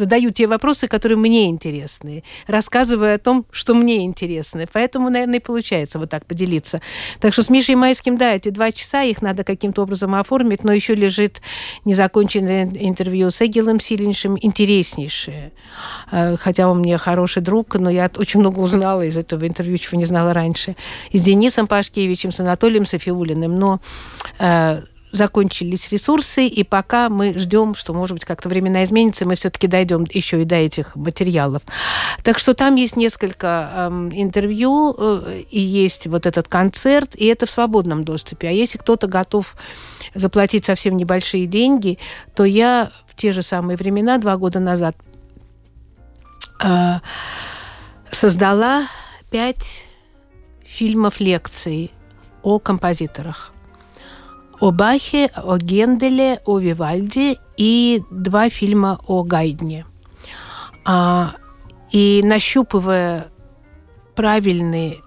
задаю 0.00 0.30
те 0.30 0.46
вопросы, 0.46 0.88
которые 0.88 1.18
мне 1.18 1.48
интересны, 1.48 2.24
рассказываю 2.46 3.14
о 3.14 3.18
том, 3.18 3.44
что 3.50 3.74
мне 3.74 4.04
интересно. 4.04 4.64
Поэтому, 4.72 5.10
наверное, 5.10 5.38
и 5.38 5.42
получается 5.42 5.98
вот 5.98 6.10
так 6.10 6.26
поделиться. 6.26 6.80
Так 7.20 7.32
что 7.32 7.42
с 7.42 7.50
Мишей 7.50 7.74
Майским, 7.74 8.16
да, 8.16 8.34
эти 8.34 8.48
два 8.48 8.72
часа, 8.72 9.02
их 9.02 9.22
надо 9.22 9.44
каким-то 9.44 9.82
образом 9.82 10.14
оформить, 10.14 10.64
но 10.64 10.72
еще 10.72 10.94
лежит 10.94 11.42
незаконченное 11.84 12.64
интервью 12.64 13.30
с 13.30 13.42
Эгилом 13.42 13.78
Сильнейшим, 13.78 14.38
интереснейшее. 14.40 15.52
Э, 16.10 16.36
хотя 16.38 16.68
он 16.68 16.78
мне 16.78 16.96
хороший 16.98 17.42
друг, 17.42 17.74
но 17.74 17.90
я 17.90 18.10
очень 18.16 18.40
много 18.40 18.60
узнала 18.60 19.02
из 19.02 19.16
этого 19.16 19.46
интервью, 19.46 19.76
чего 19.78 19.98
не 19.98 20.06
знала 20.06 20.32
раньше. 20.32 20.76
И 21.10 21.18
с 21.18 21.22
Денисом 21.22 21.66
Пашкевичем, 21.66 22.32
с 22.32 22.40
Анатолием 22.40 22.86
Софиулиным. 22.86 23.58
Но 23.58 23.80
э, 24.38 24.80
закончились 25.12 25.90
ресурсы, 25.90 26.46
и 26.46 26.64
пока 26.64 27.08
мы 27.08 27.36
ждем, 27.36 27.74
что, 27.74 27.92
может 27.92 28.14
быть, 28.14 28.24
как-то 28.24 28.48
времена 28.48 28.84
изменятся, 28.84 29.26
мы 29.26 29.34
все-таки 29.34 29.66
дойдем 29.66 30.06
еще 30.10 30.42
и 30.42 30.44
до 30.44 30.56
этих 30.56 30.96
материалов. 30.96 31.62
Так 32.22 32.38
что 32.38 32.54
там 32.54 32.76
есть 32.76 32.96
несколько 32.96 33.70
эм, 33.74 34.10
интервью, 34.12 34.94
э, 34.96 35.42
и 35.50 35.60
есть 35.60 36.06
вот 36.06 36.26
этот 36.26 36.48
концерт, 36.48 37.14
и 37.14 37.26
это 37.26 37.46
в 37.46 37.50
свободном 37.50 38.04
доступе. 38.04 38.48
А 38.48 38.52
если 38.52 38.78
кто-то 38.78 39.06
готов 39.06 39.56
заплатить 40.14 40.64
совсем 40.64 40.96
небольшие 40.96 41.46
деньги, 41.46 41.98
то 42.34 42.44
я 42.44 42.90
в 43.06 43.16
те 43.16 43.32
же 43.32 43.42
самые 43.42 43.76
времена, 43.76 44.18
два 44.18 44.36
года 44.36 44.60
назад, 44.60 44.96
э, 46.62 46.98
создала 48.10 48.86
пять 49.30 49.84
фильмов 50.64 51.20
лекций 51.20 51.90
о 52.42 52.58
композиторах 52.58 53.52
о 54.60 54.70
Бахе, 54.72 55.30
о 55.34 55.56
Генделе, 55.56 56.40
о 56.44 56.58
Вивальди 56.58 57.38
и 57.56 58.02
два 58.10 58.50
фильма 58.50 59.00
о 59.06 59.22
Гайдне. 59.22 59.86
А, 60.84 61.34
и 61.90 62.20
нащупывая 62.22 63.28
правильный, 64.14 65.02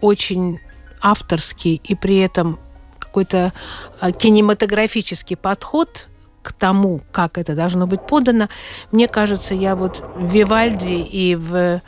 очень 0.00 0.60
авторский 1.00 1.80
и 1.84 1.94
при 1.94 2.18
этом 2.18 2.58
какой-то 2.98 3.52
а, 4.00 4.12
кинематографический 4.12 5.36
подход 5.36 6.08
к 6.42 6.52
тому, 6.52 7.00
как 7.12 7.38
это 7.38 7.54
должно 7.54 7.86
быть 7.86 8.06
подано, 8.06 8.48
мне 8.92 9.08
кажется, 9.08 9.54
я 9.54 9.74
вот 9.74 10.02
в 10.16 10.32
Вивальди 10.32 11.00
и 11.02 11.34
в 11.34 11.82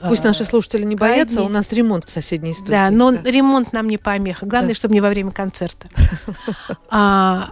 Пусть 0.00 0.24
наши 0.24 0.44
слушатели 0.44 0.82
не 0.82 0.96
боятся, 0.96 1.42
у 1.42 1.48
нас 1.48 1.72
ремонт 1.72 2.04
в 2.04 2.10
соседней 2.10 2.54
студии. 2.54 2.72
Да, 2.72 2.90
но 2.90 3.12
да. 3.12 3.30
ремонт 3.30 3.72
нам 3.72 3.88
не 3.88 3.98
помеха. 3.98 4.46
Главное, 4.46 4.70
да. 4.70 4.74
чтобы 4.74 4.94
не 4.94 5.00
во 5.00 5.08
время 5.08 5.30
концерта. 5.30 5.88
А, 6.94 7.50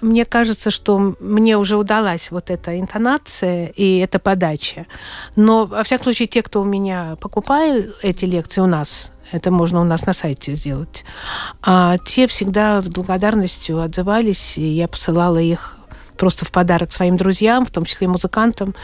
мне 0.00 0.24
кажется, 0.24 0.70
что 0.70 1.14
мне 1.18 1.56
уже 1.56 1.76
удалась 1.76 2.30
вот 2.30 2.50
эта 2.50 2.78
интонация 2.78 3.66
и 3.68 3.98
эта 3.98 4.18
подача. 4.18 4.86
Но, 5.34 5.66
во 5.66 5.82
всяком 5.82 6.04
случае, 6.04 6.28
те, 6.28 6.42
кто 6.42 6.60
у 6.60 6.64
меня 6.64 7.16
покупает 7.20 7.94
эти 8.02 8.24
лекции 8.24 8.60
у 8.60 8.66
нас, 8.66 9.12
это 9.32 9.50
можно 9.50 9.80
у 9.80 9.84
нас 9.84 10.06
на 10.06 10.12
сайте 10.12 10.54
сделать, 10.54 11.04
а 11.62 11.98
те 11.98 12.26
всегда 12.28 12.80
с 12.80 12.88
благодарностью 12.88 13.80
отзывались, 13.80 14.56
и 14.56 14.62
я 14.62 14.86
посылала 14.86 15.38
их 15.38 15.78
просто 16.16 16.44
в 16.44 16.52
подарок 16.52 16.92
своим 16.92 17.16
друзьям, 17.16 17.66
в 17.66 17.70
том 17.70 17.84
числе 17.84 18.08
музыкантам. 18.08 18.74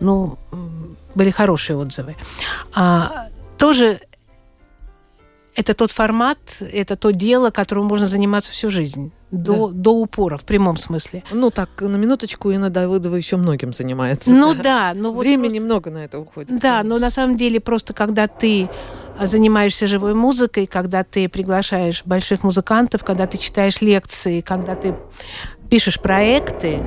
Ну, 0.00 0.38
были 1.14 1.30
хорошие 1.30 1.76
отзывы. 1.76 2.16
А, 2.74 3.28
тоже 3.58 4.00
это 5.54 5.74
тот 5.74 5.92
формат, 5.92 6.38
это 6.60 6.96
то 6.96 7.10
дело, 7.10 7.50
которым 7.50 7.86
можно 7.86 8.06
заниматься 8.06 8.52
всю 8.52 8.70
жизнь. 8.70 9.12
До, 9.30 9.68
да. 9.68 9.74
до 9.74 9.90
упора, 9.94 10.36
в 10.36 10.44
прямом 10.44 10.76
смысле. 10.76 11.24
Ну 11.30 11.50
так, 11.50 11.68
на 11.80 11.96
минуточку 11.96 12.50
Инна 12.50 12.70
Давыдова 12.70 13.16
еще 13.16 13.36
многим 13.36 13.72
занимается. 13.72 14.30
Ну 14.30 14.54
да. 14.54 14.92
но 14.94 15.12
вот 15.12 15.20
Времени 15.20 15.58
просто... 15.58 15.64
много 15.64 15.90
на 15.90 16.04
это 16.04 16.18
уходит. 16.18 16.50
Да, 16.60 16.78
конечно. 16.78 16.82
но 16.84 16.98
на 16.98 17.10
самом 17.10 17.36
деле 17.36 17.60
просто 17.60 17.92
когда 17.92 18.28
ты 18.28 18.68
занимаешься 19.20 19.86
живой 19.86 20.14
музыкой, 20.14 20.66
когда 20.66 21.04
ты 21.04 21.28
приглашаешь 21.28 22.02
больших 22.04 22.42
музыкантов, 22.42 23.04
когда 23.04 23.26
ты 23.26 23.38
читаешь 23.38 23.80
лекции, 23.80 24.40
когда 24.40 24.74
ты 24.74 24.96
пишешь 25.68 26.00
проекты 26.00 26.82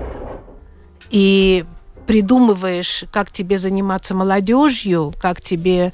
и 1.10 1.66
придумываешь, 2.08 3.06
как 3.12 3.32
тебе 3.32 3.58
заниматься 3.58 4.14
молодежью, 4.14 5.14
как 5.20 5.42
тебе 5.42 5.92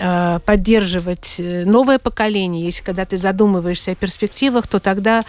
Э, 0.00 0.38
поддерживать 0.46 1.36
э, 1.38 1.64
новое 1.64 1.98
поколение, 1.98 2.64
если 2.64 2.84
когда 2.84 3.04
ты 3.04 3.16
задумываешься 3.16 3.90
о 3.90 3.94
перспективах, 3.96 4.68
то 4.68 4.78
тогда 4.78 5.24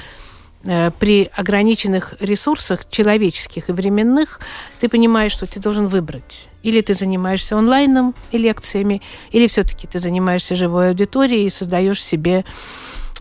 э, 0.64 0.92
при 1.00 1.32
ограниченных 1.36 2.14
ресурсах 2.20 2.88
человеческих 2.88 3.70
и 3.70 3.72
временных 3.72 4.40
ты 4.80 4.88
понимаешь, 4.88 5.32
что 5.32 5.48
ты 5.48 5.60
должен 5.60 5.88
выбрать. 5.88 6.50
Или 6.62 6.82
ты 6.82 6.94
занимаешься 6.94 7.58
онлайном 7.58 8.14
и 8.32 8.38
лекциями, 8.38 9.02
или 9.32 9.48
все-таки 9.48 9.88
ты 9.88 9.98
занимаешься 9.98 10.56
живой 10.56 10.90
аудиторией 10.90 11.48
и 11.48 11.50
создаешь 11.50 12.04
себе 12.04 12.46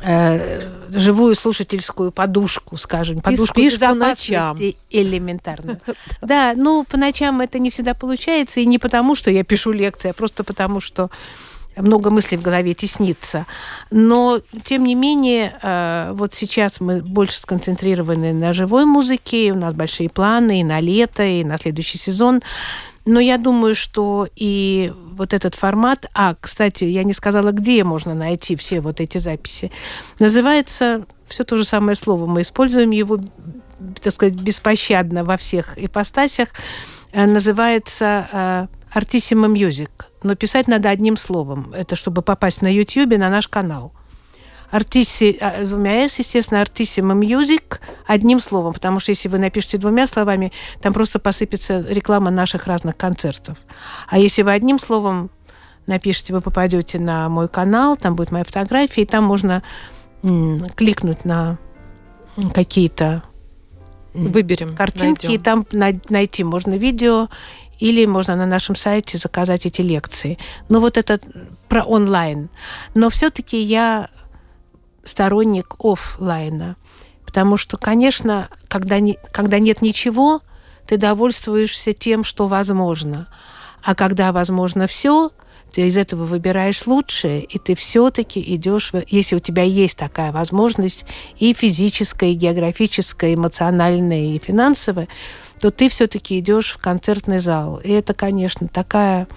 э, 0.03 0.61
живую 0.91 1.35
слушательскую 1.35 2.13
подушку, 2.13 2.77
скажем, 2.77 3.21
подушку 3.21 3.61
и 3.61 3.71
по 3.79 3.95
ночам. 3.95 4.59
элементарно. 4.91 5.81
Да, 6.21 6.53
ну, 6.57 6.85
по 6.85 6.97
ночам 6.97 7.41
это 7.41 7.59
не 7.59 7.71
всегда 7.71 7.95
получается, 7.95 8.61
и 8.61 8.67
не 8.67 8.79
потому, 8.79 9.15
что 9.15 9.31
я 9.31 9.45
пишу 9.45 9.73
лекции, 9.73 10.11
а 10.11 10.15
просто 10.15 10.45
потому, 10.45 10.81
что 10.81 11.11
много 11.77 12.11
мыслей 12.11 12.39
в 12.39 12.43
голове 12.43 12.75
теснится. 12.75 13.47
Но, 13.91 14.41
тем 14.65 14.85
не 14.85 14.95
менее, 14.95 15.59
э, 15.63 16.13
вот 16.15 16.35
сейчас 16.35 16.81
мы 16.81 17.01
больше 17.01 17.39
сконцентрированы 17.39 18.33
на 18.33 18.53
живой 18.53 18.85
музыке, 18.85 19.53
у 19.53 19.57
нас 19.57 19.75
большие 19.75 20.09
планы 20.09 20.61
и 20.61 20.65
на 20.65 20.81
лето, 20.81 21.25
и 21.25 21.45
на 21.45 21.59
следующий 21.59 21.99
сезон. 21.99 22.43
Но 23.09 23.21
я 23.21 23.39
думаю, 23.39 23.75
что 23.75 24.29
и 24.37 24.93
вот 25.17 25.33
этот 25.33 25.55
формат, 25.55 26.05
а, 26.13 26.37
кстати, 26.39 26.85
я 26.85 27.05
не 27.05 27.15
сказала, 27.15 27.53
где 27.53 27.83
можно 27.83 28.13
найти 28.15 28.55
все 28.55 28.83
вот 28.83 29.01
эти 29.01 29.17
записи, 29.17 29.73
называется 30.21 31.07
все 31.27 31.45
то 31.45 31.57
же 31.57 31.65
самое 31.65 31.97
слово. 31.97 32.27
Мы 32.27 32.43
используем 32.43 32.91
его, 32.91 33.19
так 34.03 34.13
сказать, 34.13 34.35
беспощадно 34.35 35.25
во 35.25 35.39
всех 35.39 35.83
ипостасях. 35.83 36.51
Э, 37.13 37.25
называется 37.25 38.29
э, 38.31 38.67
Music. 38.95 39.91
Но 40.23 40.35
писать 40.35 40.69
надо 40.69 40.91
одним 40.91 41.17
словом. 41.17 41.73
Это 41.75 41.97
чтобы 41.97 42.21
попасть 42.21 42.61
на 42.61 42.71
YouTube, 42.71 43.17
на 43.17 43.31
наш 43.31 43.49
канал. 43.49 43.95
Артиси, 44.71 45.39
а, 45.41 45.65
с 45.65 45.69
двумя 45.69 46.09
«с», 46.09 46.19
естественно, 46.19 46.63
Artissima 46.63 47.19
Music 47.19 47.79
одним 48.07 48.41
словом, 48.41 48.75
потому 48.75 49.01
что 49.01 49.11
если 49.11 49.29
вы 49.29 49.39
напишете 49.39 49.79
двумя 49.79 50.07
словами, 50.07 50.53
там 50.81 50.93
просто 50.93 51.19
посыпется 51.19 51.81
реклама 51.81 52.31
наших 52.31 52.67
разных 52.67 52.97
концертов. 52.97 53.57
А 54.09 54.19
если 54.19 54.43
вы 54.43 54.53
одним 54.53 54.79
словом 54.79 55.31
напишите, 55.87 56.35
вы 56.35 56.41
попадете 56.41 56.99
на 56.99 57.29
мой 57.29 57.49
канал, 57.49 57.97
там 57.97 58.15
будет 58.15 58.31
моя 58.31 58.45
фотография, 58.45 59.03
и 59.03 59.07
там 59.07 59.25
можно 59.25 59.63
кликнуть 60.77 61.25
на 61.25 61.59
какие-то 62.53 63.23
Выберем, 64.15 64.75
картинки, 64.75 65.27
найдем. 65.27 65.41
и 65.41 65.45
там 65.45 65.67
найти 66.09 66.43
можно 66.43 66.75
видео, 66.75 67.29
или 67.79 68.05
можно 68.07 68.37
на 68.37 68.47
нашем 68.47 68.75
сайте 68.75 69.19
заказать 69.19 69.67
эти 69.67 69.81
лекции. 69.81 70.39
Но 70.69 70.81
вот 70.81 70.97
это 70.97 71.21
про 71.69 71.85
онлайн. 71.85 72.49
Но 72.95 73.11
все-таки 73.11 73.61
я 73.61 74.09
сторонник 75.05 75.77
офлайна. 75.79 76.77
Потому 77.25 77.57
что, 77.57 77.77
конечно, 77.77 78.49
когда, 78.69 79.01
не, 79.01 79.19
когда 79.33 79.59
нет 79.59 79.83
ничего, 79.83 80.41
ты 80.87 80.97
довольствуешься 80.97 81.93
тем, 81.93 82.25
что 82.25 82.49
возможно. 82.49 83.29
А 83.83 83.95
когда 83.95 84.33
возможно 84.33 84.87
все, 84.87 85.31
ты 85.73 85.87
из 85.87 85.97
этого 85.97 86.25
выбираешь 86.25 86.87
лучшее, 86.87 87.43
и 87.43 87.59
ты 87.59 87.75
все-таки 87.75 88.41
идешь, 88.55 88.93
если 89.09 89.37
у 89.37 89.39
тебя 89.39 89.63
есть 89.63 89.99
такая 89.99 90.33
возможность, 90.33 91.05
и 91.39 91.53
физическая, 91.53 92.31
и 92.31 92.35
географическая, 92.35 93.31
и 93.31 93.35
эмоциональная, 93.35 94.35
и 94.35 94.39
финансовая, 94.39 95.09
то 95.61 95.71
ты 95.71 95.89
все-таки 95.89 96.39
идешь 96.39 96.73
в 96.73 96.79
концертный 96.79 97.41
зал. 97.41 97.81
И 97.85 97.91
это, 97.91 98.15
конечно, 98.15 98.69
такая 98.69 99.29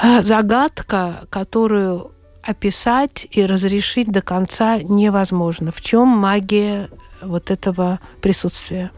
а, 0.00 0.22
загадка, 0.22 1.26
которую 1.30 2.12
описать 2.46 3.26
и 3.30 3.44
разрешить 3.44 4.10
до 4.10 4.22
конца 4.22 4.78
невозможно. 4.78 5.72
В 5.72 5.80
чем 5.80 6.08
магия 6.08 6.88
вот 7.20 7.50
этого 7.50 8.00
присутствия 8.22 8.90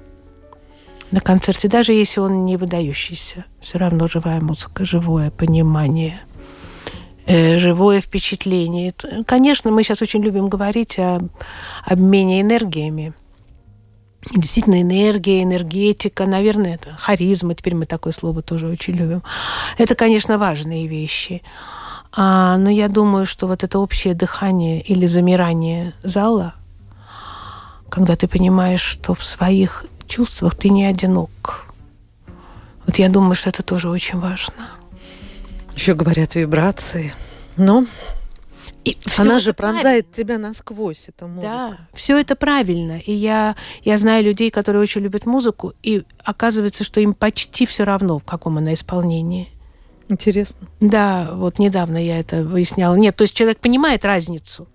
на 1.10 1.20
концерте, 1.20 1.68
даже 1.68 1.92
если 1.92 2.20
он 2.20 2.44
не 2.44 2.56
выдающийся, 2.56 3.46
все 3.60 3.78
равно 3.78 4.06
живая 4.08 4.40
музыка, 4.40 4.84
живое 4.84 5.30
понимание, 5.30 6.20
э, 7.26 7.58
живое 7.58 8.00
впечатление. 8.00 8.92
Конечно, 9.26 9.70
мы 9.70 9.82
сейчас 9.82 10.02
очень 10.02 10.22
любим 10.22 10.48
говорить 10.48 10.98
о 10.98 11.20
обмене 11.86 12.42
энергиями. 12.42 13.14
Действительно, 14.34 14.82
энергия, 14.82 15.42
энергетика, 15.42 16.26
наверное, 16.26 16.74
это 16.74 16.90
харизма, 16.98 17.54
теперь 17.54 17.74
мы 17.74 17.86
такое 17.86 18.12
слово 18.12 18.42
тоже 18.42 18.66
очень 18.66 18.94
любим. 18.94 19.22
Это, 19.78 19.94
конечно, 19.94 20.36
важные 20.36 20.86
вещи. 20.86 21.42
А, 22.12 22.56
но 22.56 22.70
я 22.70 22.88
думаю, 22.88 23.26
что 23.26 23.46
вот 23.46 23.64
это 23.64 23.78
общее 23.78 24.14
дыхание 24.14 24.80
или 24.80 25.06
замирание 25.06 25.92
зала, 26.02 26.54
когда 27.88 28.16
ты 28.16 28.28
понимаешь, 28.28 28.80
что 28.80 29.14
в 29.14 29.22
своих 29.22 29.84
чувствах 30.06 30.54
ты 30.54 30.70
не 30.70 30.84
одинок. 30.84 31.66
Вот 32.86 32.96
я 32.96 33.08
думаю, 33.08 33.34
что 33.34 33.50
это 33.50 33.62
тоже 33.62 33.90
очень 33.90 34.18
важно. 34.18 34.70
Еще 35.74 35.94
говорят 35.94 36.34
вибрации. 36.34 37.12
Но 37.56 37.84
и 38.84 38.96
Она 39.18 39.38
же 39.38 39.52
пронзает 39.52 40.06
правильно. 40.06 40.14
тебя 40.14 40.38
насквозь, 40.38 41.08
эта 41.08 41.26
музыка. 41.26 41.48
Да, 41.52 41.78
все 41.92 42.18
это 42.18 42.36
правильно. 42.36 42.98
И 42.98 43.12
я, 43.12 43.54
я 43.84 43.98
знаю 43.98 44.24
людей, 44.24 44.50
которые 44.50 44.80
очень 44.80 45.02
любят 45.02 45.26
музыку, 45.26 45.74
и 45.82 46.04
оказывается, 46.24 46.84
что 46.84 47.00
им 47.00 47.12
почти 47.12 47.66
все 47.66 47.84
равно, 47.84 48.18
в 48.18 48.24
каком 48.24 48.56
она 48.56 48.72
исполнении. 48.72 49.52
Интересно. 50.08 50.66
Да, 50.80 51.30
вот 51.32 51.58
недавно 51.58 52.02
я 52.02 52.18
это 52.18 52.42
выясняла. 52.42 52.94
Нет, 52.96 53.16
то 53.16 53.22
есть 53.22 53.34
человек 53.34 53.58
понимает 53.58 54.04
разницу, 54.04 54.68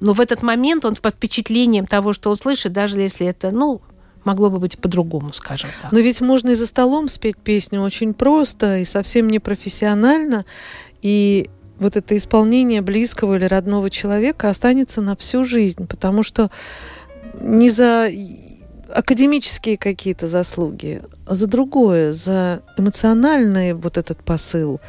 но 0.00 0.12
в 0.12 0.20
этот 0.20 0.42
момент 0.42 0.84
он 0.84 0.96
под 0.96 1.14
впечатлением 1.14 1.86
того, 1.86 2.12
что 2.12 2.30
он 2.30 2.36
слышит, 2.36 2.72
даже 2.72 3.00
если 3.00 3.26
это, 3.26 3.50
ну, 3.50 3.80
могло 4.24 4.50
бы 4.50 4.58
быть 4.58 4.78
по-другому, 4.78 5.32
скажем 5.32 5.70
так. 5.82 5.90
Но 5.90 5.98
ведь 5.98 6.20
можно 6.20 6.50
и 6.50 6.54
за 6.54 6.66
столом 6.66 7.08
спеть 7.08 7.36
песню 7.38 7.80
очень 7.80 8.14
просто 8.14 8.78
и 8.78 8.84
совсем 8.84 9.28
непрофессионально, 9.28 10.44
и 11.02 11.48
вот 11.78 11.96
это 11.96 12.16
исполнение 12.16 12.82
близкого 12.82 13.36
или 13.36 13.44
родного 13.44 13.90
человека 13.90 14.50
останется 14.50 15.00
на 15.00 15.16
всю 15.16 15.44
жизнь, 15.44 15.86
потому 15.86 16.22
что 16.22 16.50
не 17.40 17.70
за 17.70 18.08
академические 18.94 19.76
какие-то 19.76 20.26
заслуги, 20.26 21.02
а 21.26 21.34
за 21.34 21.46
другое, 21.46 22.12
за 22.12 22.62
эмоциональный 22.76 23.74
вот 23.74 23.98
этот 23.98 24.22
посыл. 24.22 24.80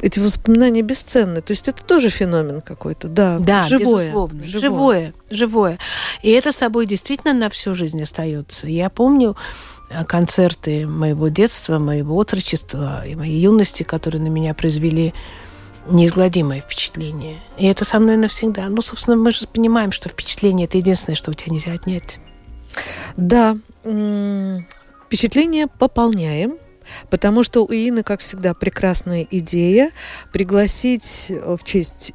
Эти 0.00 0.20
воспоминания 0.20 0.82
бесценны. 0.82 1.40
То 1.40 1.52
есть 1.52 1.68
это 1.68 1.82
тоже 1.82 2.10
феномен 2.10 2.60
какой-то, 2.60 3.08
да. 3.08 3.38
Да, 3.38 3.64
живое, 3.66 4.04
безусловно. 4.04 4.44
Живое. 4.44 4.60
живое, 4.60 5.14
живое. 5.30 5.78
И 6.22 6.30
это 6.30 6.52
с 6.52 6.56
тобой 6.56 6.86
действительно 6.86 7.32
на 7.32 7.48
всю 7.50 7.74
жизнь 7.74 8.02
остается. 8.02 8.68
Я 8.68 8.90
помню 8.90 9.36
э, 9.88 10.04
концерты 10.04 10.86
моего 10.86 11.28
детства, 11.28 11.78
моего 11.78 12.14
отрочества 12.16 13.06
и 13.06 13.14
моей 13.14 13.40
юности, 13.40 13.84
которые 13.84 14.20
на 14.20 14.28
меня 14.28 14.52
произвели 14.52 15.14
неизгладимое 15.88 16.60
впечатление. 16.60 17.38
И 17.56 17.66
это 17.66 17.84
со 17.84 17.98
мной 17.98 18.16
навсегда. 18.16 18.68
Ну, 18.68 18.82
собственно, 18.82 19.16
мы 19.16 19.32
же 19.32 19.46
понимаем, 19.46 19.92
что 19.92 20.08
впечатление– 20.08 20.66
это 20.66 20.78
единственное, 20.78 21.16
что 21.16 21.30
у 21.30 21.34
тебя 21.34 21.52
нельзя 21.52 21.72
отнять. 21.72 22.18
Да, 23.16 23.56
впечатление 25.06 25.66
пополняем. 25.66 26.58
Потому 27.10 27.42
что 27.42 27.64
у 27.64 27.72
Ины, 27.72 28.04
как 28.04 28.20
всегда, 28.20 28.54
прекрасная 28.54 29.26
идея 29.28 29.90
пригласить 30.32 31.26
в 31.28 31.58
честь 31.64 32.12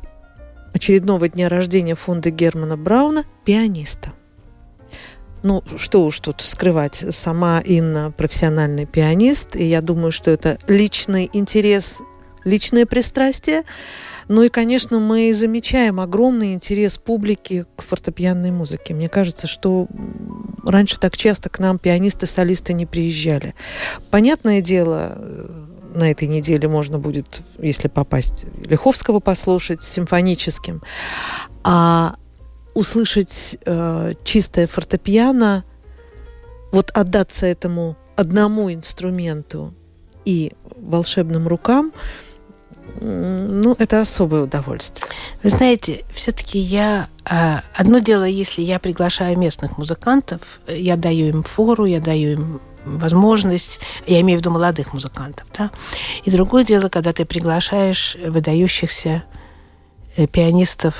очередного 0.74 1.28
дня 1.28 1.50
рождения 1.50 1.96
фонда 1.96 2.30
Германа 2.30 2.78
Брауна 2.78 3.26
пианиста. 3.44 4.14
Ну, 5.44 5.62
что 5.76 6.06
уж 6.06 6.20
тут 6.20 6.40
скрывать, 6.40 7.04
сама 7.12 7.60
Инна 7.60 8.12
профессиональный 8.12 8.86
пианист, 8.86 9.58
и 9.58 9.66
я 9.66 9.82
думаю, 9.82 10.14
что 10.14 10.32
это 10.32 10.58
личный 10.68 11.30
интерес, 11.34 11.98
личное 12.46 12.86
пристрастие. 12.86 13.64
Ну 14.32 14.44
и, 14.44 14.50
конечно, 14.50 14.98
мы 14.98 15.34
замечаем 15.34 16.00
огромный 16.00 16.54
интерес 16.54 16.98
публики 16.98 17.66
к 17.76 17.82
фортепианной 17.82 18.52
музыке. 18.52 18.94
Мне 18.94 19.10
кажется, 19.10 19.46
что 19.46 19.90
раньше 20.64 20.98
так 20.98 21.18
часто 21.18 21.50
к 21.50 21.60
нам 21.60 21.78
пианисты-солисты 21.78 22.72
не 22.72 22.86
приезжали. 22.86 23.56
Понятное 24.10 24.62
дело, 24.62 25.18
на 25.94 26.10
этой 26.10 26.30
неделе 26.30 26.70
можно 26.70 26.98
будет, 26.98 27.42
если 27.60 27.90
попасть, 27.90 28.46
Лиховского 28.64 29.20
послушать 29.20 29.84
симфоническим. 29.84 30.82
А 31.66 32.16
услышать 32.74 33.58
э, 33.66 34.14
чистое 34.24 34.68
фортепиано, 34.68 35.66
вот 36.72 36.90
отдаться 36.92 37.48
этому 37.48 37.98
одному 38.16 38.72
инструменту 38.72 39.74
и 40.24 40.54
волшебным 40.78 41.50
рукам, 41.50 41.92
ну, 43.00 43.76
это 43.78 44.02
особое 44.02 44.44
удовольствие. 44.44 45.10
Вы 45.44 45.50
знаете, 45.50 46.04
все-таки 46.12 46.60
я... 46.60 47.08
А, 47.26 47.64
одно 47.76 48.00
дело, 48.00 48.24
если 48.24 48.62
я 48.62 48.80
приглашаю 48.80 49.38
местных 49.38 49.78
музыкантов, 49.78 50.42
я 50.68 50.98
даю 50.98 51.28
им 51.28 51.44
фору, 51.44 51.86
я 51.86 52.00
даю 52.00 52.32
им 52.32 52.62
возможность, 52.86 53.80
я 54.08 54.22
имею 54.22 54.40
в 54.40 54.42
виду 54.42 54.52
молодых 54.52 54.94
музыкантов, 54.94 55.46
да. 55.58 55.72
И 56.24 56.32
другое 56.32 56.64
дело, 56.64 56.90
когда 56.90 57.14
ты 57.14 57.26
приглашаешь 57.26 58.18
выдающихся 58.26 59.24
э, 60.18 60.28
пианистов 60.28 60.96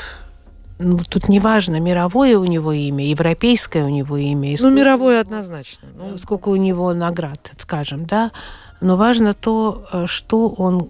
ну, 0.84 0.98
тут 0.98 1.30
неважно, 1.30 1.80
мировое 1.80 2.38
у 2.40 2.46
него 2.46 2.72
имя, 2.72 3.06
европейское 3.06 3.86
у 3.86 3.90
него 3.90 4.18
имя. 4.18 4.56
Ну, 4.60 4.72
мировое 4.72 5.22
однозначно. 5.22 5.90
Ну, 5.96 6.18
сколько 6.18 6.50
у 6.50 6.56
него 6.56 6.92
наград, 6.94 7.52
скажем, 7.60 8.06
да. 8.06 8.32
Но 8.80 8.98
важно 8.98 9.36
то, 9.36 9.86
э, 9.94 10.06
что 10.08 10.50
он 10.50 10.90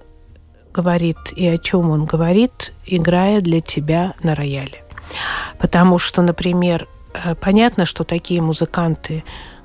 говорит 0.72 1.18
и 1.36 1.48
о 1.48 1.58
чем 1.58 1.90
он 1.90 2.06
говорит, 2.06 2.74
играя 2.86 3.42
для 3.42 3.62
тебя 3.62 4.14
на 4.24 4.36
рояле. 4.36 4.84
Потому 5.60 6.00
что, 6.00 6.22
например, 6.22 6.88
э, 7.14 7.36
понятно, 7.36 7.86
что 7.86 8.04
такие 8.04 8.42
музыканты, 8.42 9.24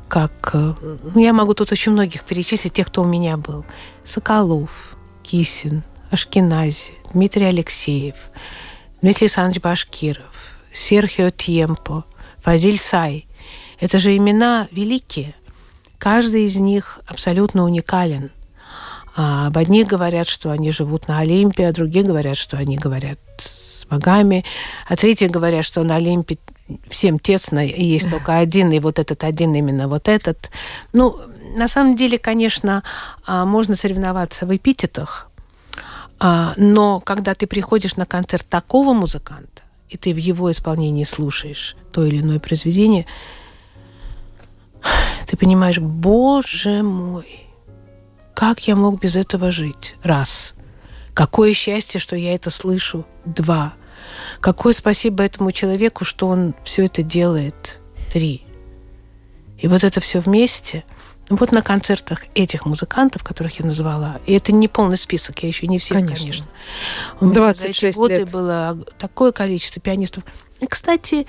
как... 0.09 0.51
Э, 0.55 0.75
ну, 1.15 1.21
я 1.21 1.33
могу 1.33 1.55
тут 1.55 1.73
очень 1.73 1.93
многих 1.93 2.25
перечислить, 2.25 2.73
тех, 2.73 2.89
кто 2.89 3.03
у 3.03 3.07
меня 3.07 3.37
был. 3.37 3.65
Соколов, 4.05 4.97
Кисин, 5.23 5.83
Ашкенази, 6.11 6.93
Дмитрий 7.13 7.47
Алексеев, 7.47 8.17
Дмитрий 9.03 9.27
Александрович 9.27 9.63
Башкиров, 9.63 10.35
Серхио 10.73 11.31
Тьемпо, 11.31 12.05
Фазиль 12.43 12.79
Сай. 12.79 13.27
Это 13.81 13.99
же 13.99 14.17
имена 14.17 14.69
великие. 14.71 15.35
Каждый 15.99 16.45
из 16.45 16.57
них 16.57 17.01
абсолютно 17.07 17.65
уникален. 17.65 18.31
А 19.19 19.47
об 19.47 19.57
одних 19.57 19.89
говорят, 19.89 20.29
что 20.29 20.51
они 20.51 20.71
живут 20.71 21.09
на 21.09 21.21
Олимпе, 21.21 21.67
а 21.67 21.73
другие 21.73 22.05
говорят, 22.05 22.37
что 22.37 22.59
они 22.59 22.77
говорят 22.77 23.19
с 23.39 23.87
богами, 23.87 24.45
а 24.87 24.95
третьи 24.95 25.27
говорят, 25.27 25.65
что 25.65 25.83
на 25.85 25.97
Олимпе 25.97 26.37
всем 26.91 27.19
тесно, 27.19 27.67
и 27.67 27.83
есть 27.83 28.11
только 28.11 28.37
один, 28.39 28.71
и 28.73 28.79
вот 28.79 28.99
этот 28.99 29.25
один 29.25 29.55
именно 29.55 29.89
вот 29.89 30.09
этот. 30.09 30.51
Ну, 30.93 31.19
на 31.57 31.67
самом 31.67 31.97
деле, 31.97 32.19
конечно, 32.19 32.83
а, 33.25 33.47
можно 33.47 33.75
соревноваться 33.75 34.45
в 34.45 34.55
эпитетах, 34.55 35.31
а, 36.19 36.53
но 36.59 37.01
когда 37.01 37.35
ты 37.35 37.47
приходишь 37.47 37.97
на 37.97 38.05
концерт 38.05 38.47
такого 38.47 38.93
музыканта, 38.93 39.63
и 39.89 39.97
ты 39.97 40.13
в 40.13 40.19
его 40.19 40.53
исполнении 40.53 41.05
слушаешь 41.05 41.75
то 41.91 42.05
или 42.05 42.21
иное 42.21 42.39
произведение, 42.39 43.07
ты 45.27 45.39
понимаешь, 45.39 45.79
боже 45.79 46.83
мой, 46.83 47.46
как 48.37 48.69
я 48.69 48.77
мог 48.77 49.01
без 49.01 49.17
этого 49.17 49.51
жить? 49.51 49.97
Раз. 50.03 50.53
Какое 51.15 51.55
счастье, 51.55 51.99
что 51.99 52.17
я 52.17 52.35
это 52.35 52.51
слышу. 52.51 53.07
Два. 53.25 53.73
Какое 54.41 54.75
спасибо 54.75 55.25
этому 55.25 55.53
человеку, 55.53 56.05
что 56.05 56.29
он 56.29 56.55
все 56.63 56.85
это 56.85 57.03
делает. 57.03 57.81
Три. 58.13 58.45
И 59.59 59.67
вот 59.69 59.83
это 59.85 60.03
все 60.03 60.21
вместе. 60.21 60.85
Вот 61.31 61.51
на 61.51 61.63
концертах 61.63 62.25
этих 62.35 62.67
музыкантов, 62.67 63.25
которых 63.25 63.59
я 63.59 63.65
назвала, 63.65 64.21
и 64.27 64.35
это 64.35 64.53
не 64.53 64.69
полный 64.69 64.99
список, 64.99 65.43
я 65.43 65.49
еще 65.49 65.67
не 65.67 65.79
всех, 65.79 65.99
конечно. 65.99 66.25
конечно. 66.25 66.47
У 67.21 67.25
меня 67.25 67.35
26 67.35 67.81
за 67.81 67.87
эти 67.87 67.97
годы 67.97 68.17
лет. 68.17 68.31
было 68.31 68.79
такое 68.99 69.33
количество 69.33 69.81
пианистов. 69.81 70.25
И, 70.61 70.67
кстати, 70.67 71.27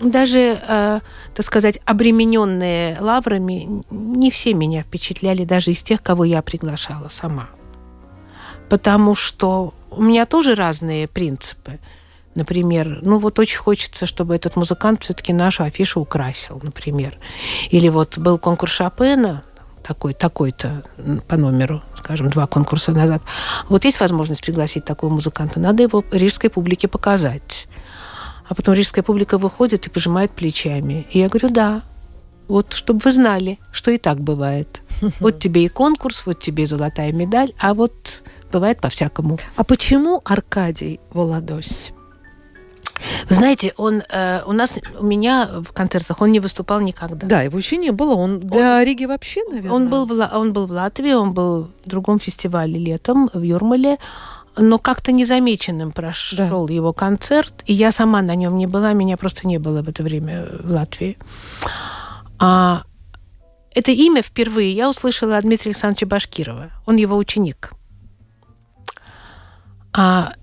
даже, 0.00 0.60
э, 0.66 1.00
так 1.34 1.46
сказать, 1.46 1.78
обремененные 1.84 2.98
лаврами, 3.00 3.82
не 3.90 4.30
все 4.30 4.54
меня 4.54 4.82
впечатляли, 4.82 5.44
даже 5.44 5.70
из 5.70 5.82
тех, 5.82 6.02
кого 6.02 6.24
я 6.24 6.42
приглашала 6.42 7.08
сама. 7.08 7.48
Потому 8.68 9.14
что 9.14 9.74
у 9.90 10.02
меня 10.02 10.26
тоже 10.26 10.54
разные 10.54 11.08
принципы. 11.08 11.78
Например, 12.34 13.00
ну 13.02 13.18
вот 13.18 13.38
очень 13.38 13.58
хочется, 13.58 14.06
чтобы 14.06 14.34
этот 14.34 14.56
музыкант 14.56 15.02
все-таки 15.02 15.32
нашу 15.32 15.64
афишу 15.64 16.00
украсил, 16.00 16.60
например. 16.62 17.18
Или 17.70 17.88
вот 17.88 18.16
был 18.16 18.38
конкурс 18.38 18.72
Шопена, 18.72 19.42
такой, 19.82 20.14
такой-то 20.14 20.84
по 21.28 21.36
номеру, 21.36 21.82
скажем, 21.98 22.30
два 22.30 22.46
конкурса 22.46 22.92
назад. 22.92 23.22
Вот 23.68 23.84
есть 23.84 24.00
возможность 24.00 24.42
пригласить 24.42 24.84
такого 24.84 25.12
музыканта, 25.12 25.60
надо 25.60 25.82
его 25.82 26.02
рижской 26.10 26.48
публике 26.48 26.88
показать. 26.88 27.68
А 28.52 28.54
потом 28.54 28.74
рижская 28.74 29.02
публика 29.02 29.38
выходит 29.38 29.86
и 29.86 29.90
пожимает 29.90 30.30
плечами. 30.30 31.06
И 31.10 31.20
я 31.20 31.30
говорю, 31.30 31.48
да, 31.48 31.82
вот 32.48 32.74
чтобы 32.74 33.00
вы 33.02 33.10
знали, 33.10 33.58
что 33.72 33.90
и 33.90 33.96
так 33.96 34.20
бывает. 34.20 34.82
Вот 35.20 35.38
тебе 35.38 35.64
и 35.64 35.68
конкурс, 35.68 36.26
вот 36.26 36.38
тебе 36.40 36.64
и 36.64 36.66
золотая 36.66 37.14
медаль, 37.14 37.54
а 37.58 37.72
вот 37.72 38.22
бывает 38.52 38.78
по-всякому. 38.78 39.38
А 39.56 39.64
почему 39.64 40.20
Аркадий 40.26 41.00
Володось? 41.14 41.94
Вы 43.30 43.36
знаете, 43.36 43.72
он 43.78 44.02
э, 44.06 44.42
у 44.44 44.52
нас, 44.52 44.78
у 45.00 45.04
меня 45.06 45.48
в 45.50 45.72
концертах 45.72 46.20
он 46.20 46.30
не 46.30 46.40
выступал 46.40 46.80
никогда. 46.80 47.26
Да, 47.26 47.40
его 47.40 47.56
еще 47.56 47.78
не 47.78 47.90
было. 47.90 48.14
Он 48.14 48.38
для 48.38 48.80
он, 48.80 48.84
Риги 48.84 49.06
вообще, 49.06 49.40
наверное. 49.48 49.72
Он 49.72 49.88
был, 49.88 50.04
в, 50.04 50.30
он 50.34 50.52
был 50.52 50.66
в 50.66 50.72
Латвии, 50.72 51.14
он 51.14 51.32
был 51.32 51.70
в 51.86 51.88
другом 51.88 52.20
фестивале 52.20 52.78
летом 52.78 53.30
в 53.32 53.40
Юрмале 53.40 53.96
но 54.56 54.78
как-то 54.78 55.12
незамеченным 55.12 55.92
прошел 55.92 56.66
да. 56.66 56.74
его 56.74 56.92
концерт, 56.92 57.62
и 57.66 57.72
я 57.72 57.92
сама 57.92 58.22
на 58.22 58.34
нем 58.34 58.56
не 58.58 58.66
была, 58.66 58.92
меня 58.92 59.16
просто 59.16 59.46
не 59.46 59.58
было 59.58 59.82
в 59.82 59.88
это 59.88 60.02
время 60.02 60.46
в 60.62 60.70
Латвии. 60.70 61.16
А 62.38 62.84
это 63.74 63.90
имя 63.90 64.22
впервые 64.22 64.72
я 64.72 64.90
услышала 64.90 65.38
от 65.38 65.44
Дмитрия 65.44 65.70
Александровича 65.70 66.06
Башкирова. 66.06 66.70
Он 66.86 66.96
его 66.96 67.16
ученик. 67.16 67.72
А 69.94 70.34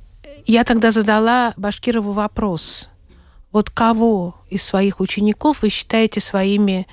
я 0.46 0.64
тогда 0.64 0.92
задала 0.92 1.54
Башкирову 1.58 2.12
вопрос. 2.12 2.90
Вот 3.52 3.70
кого 3.70 4.36
из 4.50 4.64
своих 4.64 5.00
учеников 5.00 5.62
вы 5.62 5.70
считаете 5.70 6.20
своими 6.20 6.88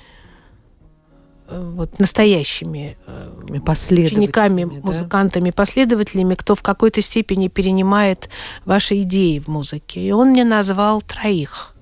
вот, 1.49 1.99
настоящими 1.99 2.97
э, 3.05 3.31
учениками, 3.49 4.65
да? 4.65 4.81
музыкантами, 4.83 5.51
последователями, 5.51 6.35
кто 6.35 6.55
в 6.55 6.61
какой-то 6.61 7.01
степени 7.01 7.47
перенимает 7.47 8.29
ваши 8.65 9.01
идеи 9.01 9.39
в 9.39 9.47
музыке. 9.47 10.01
И 10.01 10.11
он 10.11 10.29
мне 10.29 10.43
назвал 10.43 11.01
троих. 11.01 11.73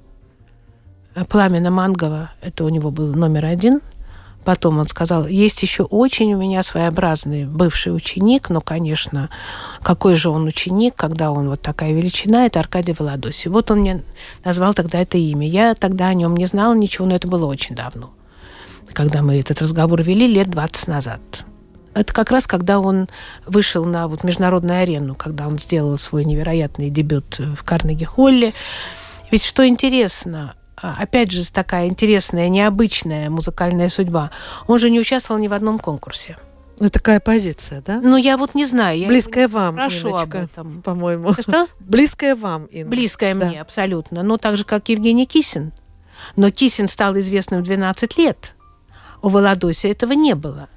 Пламена 1.30 1.72
Мангова, 1.72 2.32
это 2.42 2.66
у 2.66 2.70
него 2.70 2.92
был 2.92 3.14
номер 3.16 3.46
один. 3.46 3.82
Потом 4.44 4.78
он 4.78 4.88
сказал, 4.88 5.26
есть 5.26 5.64
еще 5.64 5.84
очень 5.84 6.34
у 6.36 6.38
меня 6.38 6.62
своеобразный 6.62 7.46
бывший 7.46 7.96
ученик, 7.96 8.50
но, 8.52 8.62
конечно, 8.62 9.32
какой 9.82 10.16
же 10.16 10.30
он 10.30 10.46
ученик, 10.46 10.94
когда 10.94 11.32
он 11.32 11.50
вот 11.50 11.62
такая 11.62 11.94
величина, 11.94 12.46
это 12.46 12.60
Аркадий 12.60 12.94
Володоси. 12.98 13.48
Вот 13.48 13.72
он 13.72 13.80
мне 13.80 14.04
назвал 14.44 14.76
тогда 14.76 15.00
это 15.00 15.18
имя. 15.18 15.48
Я 15.48 15.74
тогда 15.74 16.10
о 16.10 16.14
нем 16.14 16.36
не 16.36 16.46
знала 16.46 16.76
ничего, 16.76 17.08
но 17.08 17.16
это 17.16 17.28
было 17.28 17.48
очень 17.48 17.76
давно 17.76 18.15
когда 18.96 19.22
мы 19.22 19.40
этот 19.40 19.62
разговор 19.62 20.02
вели 20.02 20.28
лет 20.28 20.50
20 20.50 20.88
назад. 20.88 21.20
Это 21.94 22.14
как 22.14 22.32
раз 22.32 22.48
когда 22.48 22.80
он 22.80 23.08
вышел 23.46 23.86
на 23.86 24.08
вот 24.08 24.24
международную 24.24 24.82
арену, 24.82 25.16
когда 25.16 25.48
он 25.48 25.60
сделал 25.60 25.98
свой 25.98 26.26
невероятный 26.26 26.90
дебют 26.90 27.38
в 27.38 27.64
Карнеги-Холле. 27.64 28.54
Ведь 29.32 29.44
что 29.44 29.68
интересно, 29.68 30.56
а, 30.76 30.96
опять 31.00 31.32
же, 31.32 31.50
такая 31.52 31.88
интересная, 31.88 32.50
необычная 32.50 33.30
музыкальная 33.30 33.90
судьба. 33.90 34.32
Он 34.68 34.80
же 34.80 34.90
не 34.90 35.00
участвовал 35.00 35.40
ни 35.40 35.48
в 35.48 35.54
одном 35.54 35.80
конкурсе. 35.80 36.38
Ну, 36.80 36.90
такая 36.90 37.22
позиция, 37.22 37.82
да? 37.82 38.02
Ну, 38.02 38.18
я 38.18 38.36
вот 38.36 38.54
не 38.54 38.66
знаю. 38.66 39.00
Я 39.00 39.08
Близкая 39.08 39.48
вам, 39.48 39.76
Прошу 39.76 40.10
Инночка, 40.10 40.22
об 40.22 40.36
этом. 40.36 40.82
По-моему. 40.82 41.34
Что? 41.34 41.68
Близкая 41.80 42.36
вам, 42.36 42.66
Инна. 42.66 42.90
Близкая 42.90 43.36
да. 43.36 43.46
мне, 43.46 43.62
абсолютно. 43.62 44.24
Но 44.24 44.38
так 44.38 44.58
же, 44.58 44.66
как 44.66 44.90
Евгений 44.90 45.26
Кисин. 45.26 45.72
Но 46.36 46.52
Кисин 46.52 46.90
стал 46.90 47.18
известным 47.18 47.62
в 47.62 47.66
12 47.66 48.18
лет. 48.18 48.55
У 49.26 49.30
Володося 49.30 49.88
этого 49.88 50.14
не 50.14 50.36
было. 50.36 50.70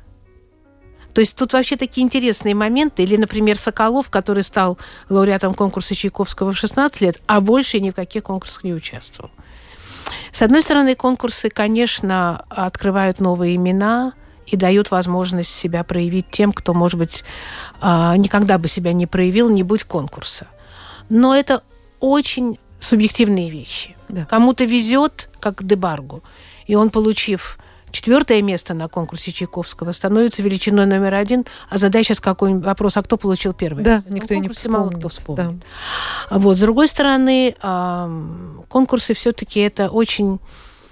То 1.13 1.21
есть 1.21 1.37
тут 1.37 1.53
вообще 1.53 1.77
такие 1.77 2.03
интересные 2.03 2.55
моменты. 2.55 3.03
Или, 3.03 3.19
например, 3.19 3.59
Соколов, 3.59 4.09
который 4.09 4.43
стал 4.43 4.79
лауреатом 5.11 5.53
конкурса 5.53 5.95
Чайковского 5.95 6.55
в 6.55 6.57
16 6.57 6.99
лет, 7.03 7.21
а 7.27 7.43
больше 7.43 7.79
ни 7.79 7.91
в 7.91 7.95
каких 7.95 8.23
конкурсах 8.23 8.65
не 8.65 8.73
участвовал. 8.73 9.31
С 10.33 10.41
одной 10.41 10.63
стороны, 10.63 10.95
конкурсы, 10.95 11.51
конечно, 11.51 12.47
открывают 12.49 13.21
новые 13.21 13.57
имена 13.57 14.15
и 14.47 14.57
дают 14.57 14.91
возможность 14.91 15.55
себя 15.55 15.85
проявить 15.85 16.31
тем, 16.31 16.55
кто, 16.55 16.73
может 16.73 16.99
быть, 16.99 17.25
а, 17.83 18.17
никогда 18.17 18.57
бы 18.57 18.67
себя 18.67 18.95
не 18.95 19.07
проявил, 19.07 19.51
не 19.51 19.63
будь 19.63 19.85
конкурса. 19.85 20.47
Но 21.11 21.37
это 21.37 21.63
очень 22.01 22.59
субъективные 22.81 23.51
вещи. 23.51 23.95
Да. 24.09 24.25
Кому-то 24.25 24.65
везет, 24.65 25.29
как 25.39 25.67
Дебаргу, 25.67 26.23
и 26.67 26.77
он, 26.77 26.89
получив 26.89 27.59
четвертое 27.91 28.43
место 28.43 28.75
на 28.75 28.89
конкурсе 28.89 29.33
Чайковского 29.33 29.93
становится 29.93 30.43
величиной 30.43 30.87
номер 30.87 31.15
один, 31.15 31.45
а 31.71 31.79
задай 31.79 32.05
сейчас 32.05 32.21
какой-нибудь 32.21 32.65
вопрос, 32.65 32.97
а 32.97 33.03
кто 33.03 33.17
получил 33.17 33.53
первый? 33.53 33.85
Да, 33.85 34.03
никто 34.09 34.35
и 34.35 34.41
не 34.41 34.49
вспомнит. 34.49 34.79
мало 34.79 34.91
кто 34.91 35.09
вспомнит. 35.09 35.59
Да. 36.31 36.39
Вот, 36.39 36.57
с 36.57 36.61
другой 36.61 36.89
стороны, 36.89 37.55
конкурсы 38.69 39.15
все-таки 39.15 39.61
это 39.61 39.89
очень 39.89 40.41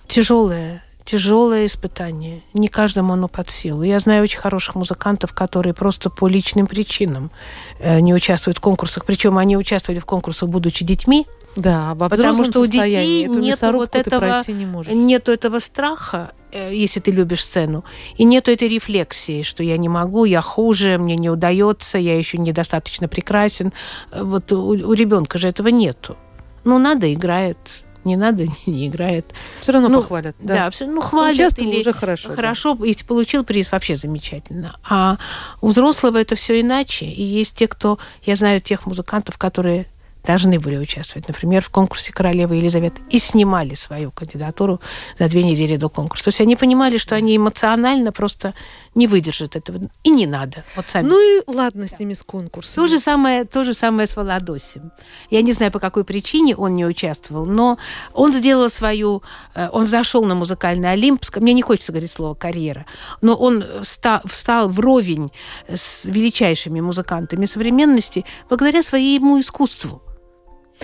тяжелое 0.09 0.83
тяжелое 1.07 1.67
испытание. 1.67 2.43
Не 2.53 2.69
каждому 2.69 3.15
оно 3.15 3.29
под 3.29 3.49
силу. 3.49 3.85
Я 3.85 3.99
знаю 4.01 4.25
очень 4.25 4.41
хороших 4.41 4.75
музыкантов, 4.75 5.33
которые 5.33 5.73
просто 5.73 6.11
по 6.11 6.27
личным 6.27 6.67
причинам 6.67 7.31
э, 7.79 8.01
не 8.01 8.13
участвуют 8.13 8.59
в 8.59 8.61
конкурсах. 8.61 9.05
Причем 9.05 9.39
они 9.39 9.57
участвовали 9.57 10.01
в 10.01 10.05
конкурсах, 10.05 10.49
будучи 10.49 10.85
детьми. 10.85 11.27
Да, 11.55 11.95
потому 11.95 12.45
что 12.45 12.61
у 12.61 12.67
детей 12.67 13.27
нет 13.27 13.63
вот 13.63 13.95
этого, 13.95 14.43
не 14.49 14.95
нету 14.95 15.33
этого 15.33 15.59
страха, 15.61 16.33
если 16.71 17.01
ты 17.01 17.11
любишь 17.11 17.45
сцену, 17.45 17.85
и 18.17 18.25
нету 18.25 18.51
этой 18.51 18.69
рефлексии, 18.69 19.43
что 19.43 19.63
я 19.63 19.77
не 19.77 19.89
могу, 19.89 20.25
я 20.25 20.41
хуже, 20.41 20.99
мне 20.99 21.17
не 21.17 21.31
удается, 21.31 21.99
я 21.99 22.19
еще 22.19 22.39
недостаточно 22.39 23.09
прекрасен. 23.09 23.73
Э, 24.13 24.23
вот 24.23 24.53
у, 24.53 24.69
у 24.69 24.93
ребенка 24.93 25.39
же 25.39 25.49
этого 25.49 25.69
нету. 25.69 26.17
Ну, 26.65 26.79
надо, 26.79 27.13
играет 27.13 27.59
не 28.07 28.17
надо, 28.17 28.47
не 28.67 28.89
играет. 28.89 29.27
Все 29.61 29.73
равно 29.73 29.89
ну, 29.89 30.01
похвалят. 30.01 30.37
Да, 30.39 30.55
да 30.55 30.71
все, 30.71 30.87
ну 30.87 31.03
хвалят. 31.03 31.59
или 31.59 31.81
уже 31.81 31.93
хорошо. 31.93 32.35
Хорошо, 32.35 32.75
да. 32.75 32.87
если 32.87 33.05
получил 33.05 33.45
приз, 33.45 33.71
вообще 33.71 33.97
замечательно. 33.97 34.79
А 34.89 35.19
у 35.61 35.69
взрослого 35.69 36.17
это 36.17 36.37
все 36.37 36.61
иначе. 36.61 37.05
И 37.07 37.23
есть 37.23 37.57
те, 37.57 37.69
кто, 37.69 37.99
я 38.23 38.37
знаю 38.37 38.61
тех 38.61 38.87
музыкантов, 38.87 39.37
которые 39.37 39.87
должны 40.27 40.59
были 40.59 40.77
участвовать, 40.77 41.29
например, 41.29 41.63
в 41.63 41.71
конкурсе 41.71 42.13
королевы 42.13 42.57
Елизаветы, 42.57 43.01
и 43.11 43.19
снимали 43.19 43.75
свою 43.75 44.11
кандидатуру 44.11 44.81
за 45.19 45.29
две 45.29 45.43
недели 45.43 45.77
до 45.77 45.89
конкурса. 45.89 46.25
То 46.25 46.29
есть 46.29 46.41
они 46.41 46.57
понимали, 46.57 46.99
что 46.99 47.15
они 47.15 47.37
эмоционально 47.37 48.13
просто 48.13 48.55
не 48.95 49.07
выдержат 49.07 49.57
этого. 49.57 49.81
И 50.03 50.11
не 50.11 50.27
надо. 50.27 50.65
Вот 50.75 50.89
сами. 50.89 51.07
Ну 51.07 51.19
и 51.21 51.43
ладно 51.47 51.87
с 51.87 51.99
ними 51.99 52.15
с 52.15 52.23
конкурсом. 52.23 52.85
То 52.85 52.89
же 52.89 52.99
самое, 52.99 53.45
то 53.45 53.65
же 53.65 53.75
самое 53.75 54.09
с 54.09 54.17
Володосем. 54.17 54.93
Я 55.31 55.43
не 55.43 55.53
знаю, 55.53 55.71
по 55.71 55.79
какой 55.79 56.05
причине 56.05 56.57
он 56.57 56.75
не 56.75 56.85
участвовал, 56.85 57.47
но 57.47 57.79
он 58.13 58.33
сделал 58.33 58.71
свою... 58.71 59.23
Э, 59.55 59.69
он 59.73 59.87
зашел 59.87 60.25
на 60.25 60.35
музыкальный 60.35 60.93
Олимп. 60.93 61.25
Мне 61.37 61.53
не 61.53 61.63
хочется 61.63 61.93
говорить 61.93 62.11
слово 62.11 62.35
«карьера», 62.35 62.87
но 63.21 63.35
он 63.35 63.65
встал, 63.83 64.21
встал 64.25 64.69
вровень 64.69 65.31
с 65.69 66.05
величайшими 66.05 66.81
музыкантами 66.81 67.47
современности 67.47 68.25
благодаря 68.49 68.83
своему 68.83 69.39
искусству. 69.39 70.03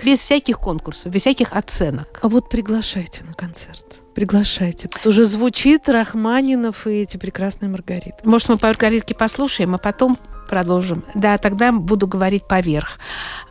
Без 0.03 0.19
всяких 0.19 0.59
конкурсов, 0.59 1.11
без 1.11 1.21
всяких 1.21 1.53
оценок. 1.53 2.19
А 2.21 2.29
вот 2.29 2.49
приглашайте 2.49 3.23
на 3.23 3.33
концерт. 3.33 3.85
Приглашайте. 4.15 4.87
Тут 4.87 5.05
уже 5.07 5.23
звучит 5.23 5.89
Рахманинов 5.89 6.85
и 6.87 7.01
эти 7.01 7.17
прекрасные 7.17 7.69
Маргариты. 7.69 8.17
Может, 8.23 8.49
мы 8.49 8.57
по 8.57 8.67
Маргаритке 8.67 9.15
послушаем, 9.15 9.73
а 9.75 9.77
потом 9.77 10.17
продолжим. 10.53 11.03
Да, 11.15 11.39
тогда 11.39 11.71
буду 11.71 12.05
говорить 12.05 12.47
поверх. 12.47 12.99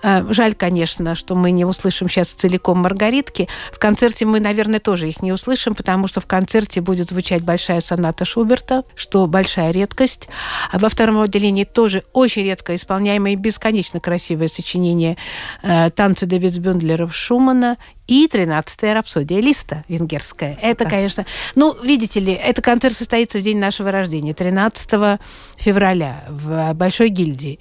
Э, 0.04 0.24
жаль, 0.30 0.54
конечно, 0.54 1.16
что 1.16 1.34
мы 1.34 1.50
не 1.50 1.64
услышим 1.64 2.08
сейчас 2.08 2.28
целиком 2.28 2.78
Маргаритки. 2.78 3.48
В 3.72 3.80
концерте 3.80 4.24
мы, 4.24 4.38
наверное, 4.38 4.78
тоже 4.78 5.08
их 5.08 5.20
не 5.20 5.32
услышим, 5.32 5.74
потому 5.74 6.06
что 6.06 6.20
в 6.20 6.26
концерте 6.26 6.80
будет 6.80 7.08
звучать 7.08 7.42
большая 7.42 7.80
соната 7.80 8.24
Шуберта, 8.24 8.84
что 8.94 9.26
большая 9.26 9.72
редкость. 9.72 10.28
А 10.70 10.78
во 10.78 10.88
втором 10.88 11.20
отделении 11.20 11.64
тоже 11.64 12.04
очень 12.12 12.44
редко 12.44 12.76
исполняемое 12.76 13.32
и 13.32 13.36
бесконечно 13.36 13.98
красивое 13.98 14.46
сочинение 14.46 15.16
э, 15.64 15.90
танцы 15.90 16.26
Давидсбюндлеров 16.26 17.12
Шумана 17.12 17.78
и 18.12 18.26
13-я 18.26 18.92
рапсодия 18.92 19.40
Листа 19.40 19.84
венгерская. 19.88 20.52
Красота. 20.52 20.68
Это, 20.68 20.84
конечно... 20.84 21.26
Ну, 21.54 21.74
видите 21.82 22.20
ли, 22.20 22.34
этот 22.34 22.62
концерт 22.62 22.94
состоится 22.94 23.38
в 23.38 23.42
день 23.42 23.58
нашего 23.58 23.90
рождения, 23.90 24.34
13 24.34 25.18
февраля 25.56 26.22
в 26.28 26.74
Большой 26.74 27.08
гильдии. 27.08 27.58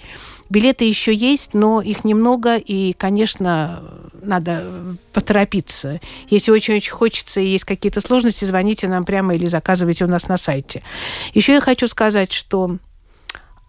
Билеты 0.49 0.83
еще 0.83 1.13
есть, 1.15 1.53
но 1.53 1.79
их 1.79 2.03
немного, 2.03 2.57
и, 2.57 2.91
конечно, 2.91 3.81
надо 4.21 4.97
поторопиться. 5.13 6.01
Если 6.29 6.51
очень-очень 6.51 6.91
хочется 6.91 7.39
и 7.39 7.47
есть 7.47 7.63
какие-то 7.63 8.01
сложности, 8.01 8.43
звоните 8.43 8.89
нам 8.89 9.05
прямо 9.05 9.35
или 9.35 9.45
заказывайте 9.45 10.03
у 10.03 10.09
нас 10.09 10.27
на 10.27 10.35
сайте. 10.35 10.83
Еще 11.33 11.53
я 11.53 11.61
хочу 11.61 11.87
сказать, 11.87 12.33
что 12.33 12.75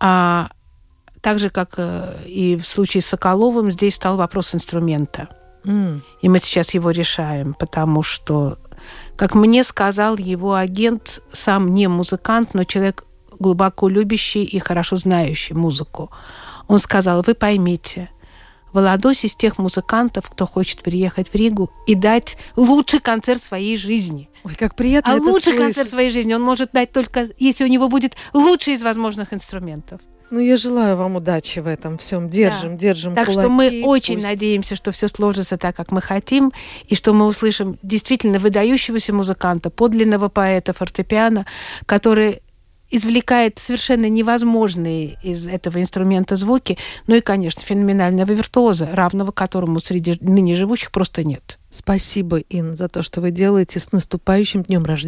а, 0.00 0.50
так 1.20 1.38
же, 1.38 1.48
как 1.48 1.74
э, 1.76 2.12
и 2.26 2.56
в 2.56 2.66
случае 2.66 3.02
с 3.02 3.06
Соколовым, 3.06 3.70
здесь 3.70 3.94
стал 3.94 4.16
вопрос 4.16 4.52
инструмента– 4.52 5.28
и 5.64 6.28
мы 6.28 6.38
сейчас 6.38 6.74
его 6.74 6.90
решаем, 6.90 7.54
потому 7.54 8.02
что, 8.02 8.58
как 9.16 9.34
мне 9.34 9.62
сказал 9.64 10.16
его 10.16 10.54
агент, 10.54 11.22
сам 11.32 11.74
не 11.74 11.88
музыкант, 11.88 12.54
но 12.54 12.64
человек 12.64 13.04
глубоко 13.38 13.88
любящий 13.88 14.44
и 14.44 14.58
хорошо 14.58 14.96
знающий 14.96 15.54
музыку. 15.54 16.10
Он 16.68 16.78
сказал, 16.78 17.22
вы 17.26 17.34
поймите, 17.34 18.10
Володос 18.72 19.24
из 19.24 19.34
тех 19.34 19.58
музыкантов, 19.58 20.30
кто 20.30 20.46
хочет 20.46 20.80
приехать 20.80 21.28
в 21.28 21.34
Ригу 21.34 21.70
и 21.86 21.94
дать 21.94 22.38
лучший 22.56 23.00
концерт 23.00 23.42
своей 23.42 23.76
жизни. 23.76 24.30
Ой, 24.44 24.54
как 24.54 24.74
приятно 24.74 25.12
А 25.12 25.16
это 25.16 25.24
лучший 25.24 25.52
слышать. 25.52 25.60
концерт 25.60 25.90
своей 25.90 26.10
жизни 26.10 26.32
он 26.32 26.42
может 26.42 26.72
дать 26.72 26.90
только, 26.90 27.28
если 27.38 27.64
у 27.64 27.68
него 27.68 27.88
будет 27.88 28.16
лучший 28.32 28.74
из 28.74 28.82
возможных 28.82 29.34
инструментов. 29.34 30.00
Ну, 30.32 30.40
я 30.40 30.56
желаю 30.56 30.96
вам 30.96 31.16
удачи 31.16 31.58
в 31.58 31.66
этом 31.66 31.98
всем. 31.98 32.30
Держим, 32.30 32.70
да. 32.70 32.76
держим 32.78 33.14
Так 33.14 33.26
кулаки, 33.26 33.42
что 33.42 33.52
мы 33.52 33.82
очень 33.84 34.14
пусть... 34.14 34.26
надеемся, 34.26 34.76
что 34.76 34.90
все 34.90 35.08
сложится 35.08 35.58
так, 35.58 35.76
как 35.76 35.92
мы 35.92 36.00
хотим, 36.00 36.52
и 36.88 36.94
что 36.94 37.12
мы 37.12 37.26
услышим 37.26 37.78
действительно 37.82 38.38
выдающегося 38.38 39.12
музыканта, 39.12 39.68
подлинного 39.68 40.30
поэта 40.30 40.72
фортепиано, 40.72 41.44
который 41.84 42.40
извлекает 42.92 43.58
совершенно 43.58 44.08
невозможные 44.08 45.18
из 45.22 45.48
этого 45.48 45.80
инструмента 45.82 46.36
звуки, 46.36 46.78
ну 47.06 47.16
и, 47.16 47.20
конечно, 47.20 47.60
феноменального 47.62 48.32
виртуоза, 48.32 48.88
равного 48.90 49.32
которому 49.32 49.80
среди 49.80 50.16
ныне 50.20 50.54
живущих 50.54 50.92
просто 50.92 51.24
нет. 51.24 51.58
Спасибо, 51.70 52.38
Ин, 52.50 52.74
за 52.74 52.88
то, 52.88 53.02
что 53.02 53.22
вы 53.22 53.30
делаете 53.30 53.80
с 53.80 53.92
наступающим 53.92 54.62
днем 54.62 54.84
рождения. 54.84 55.00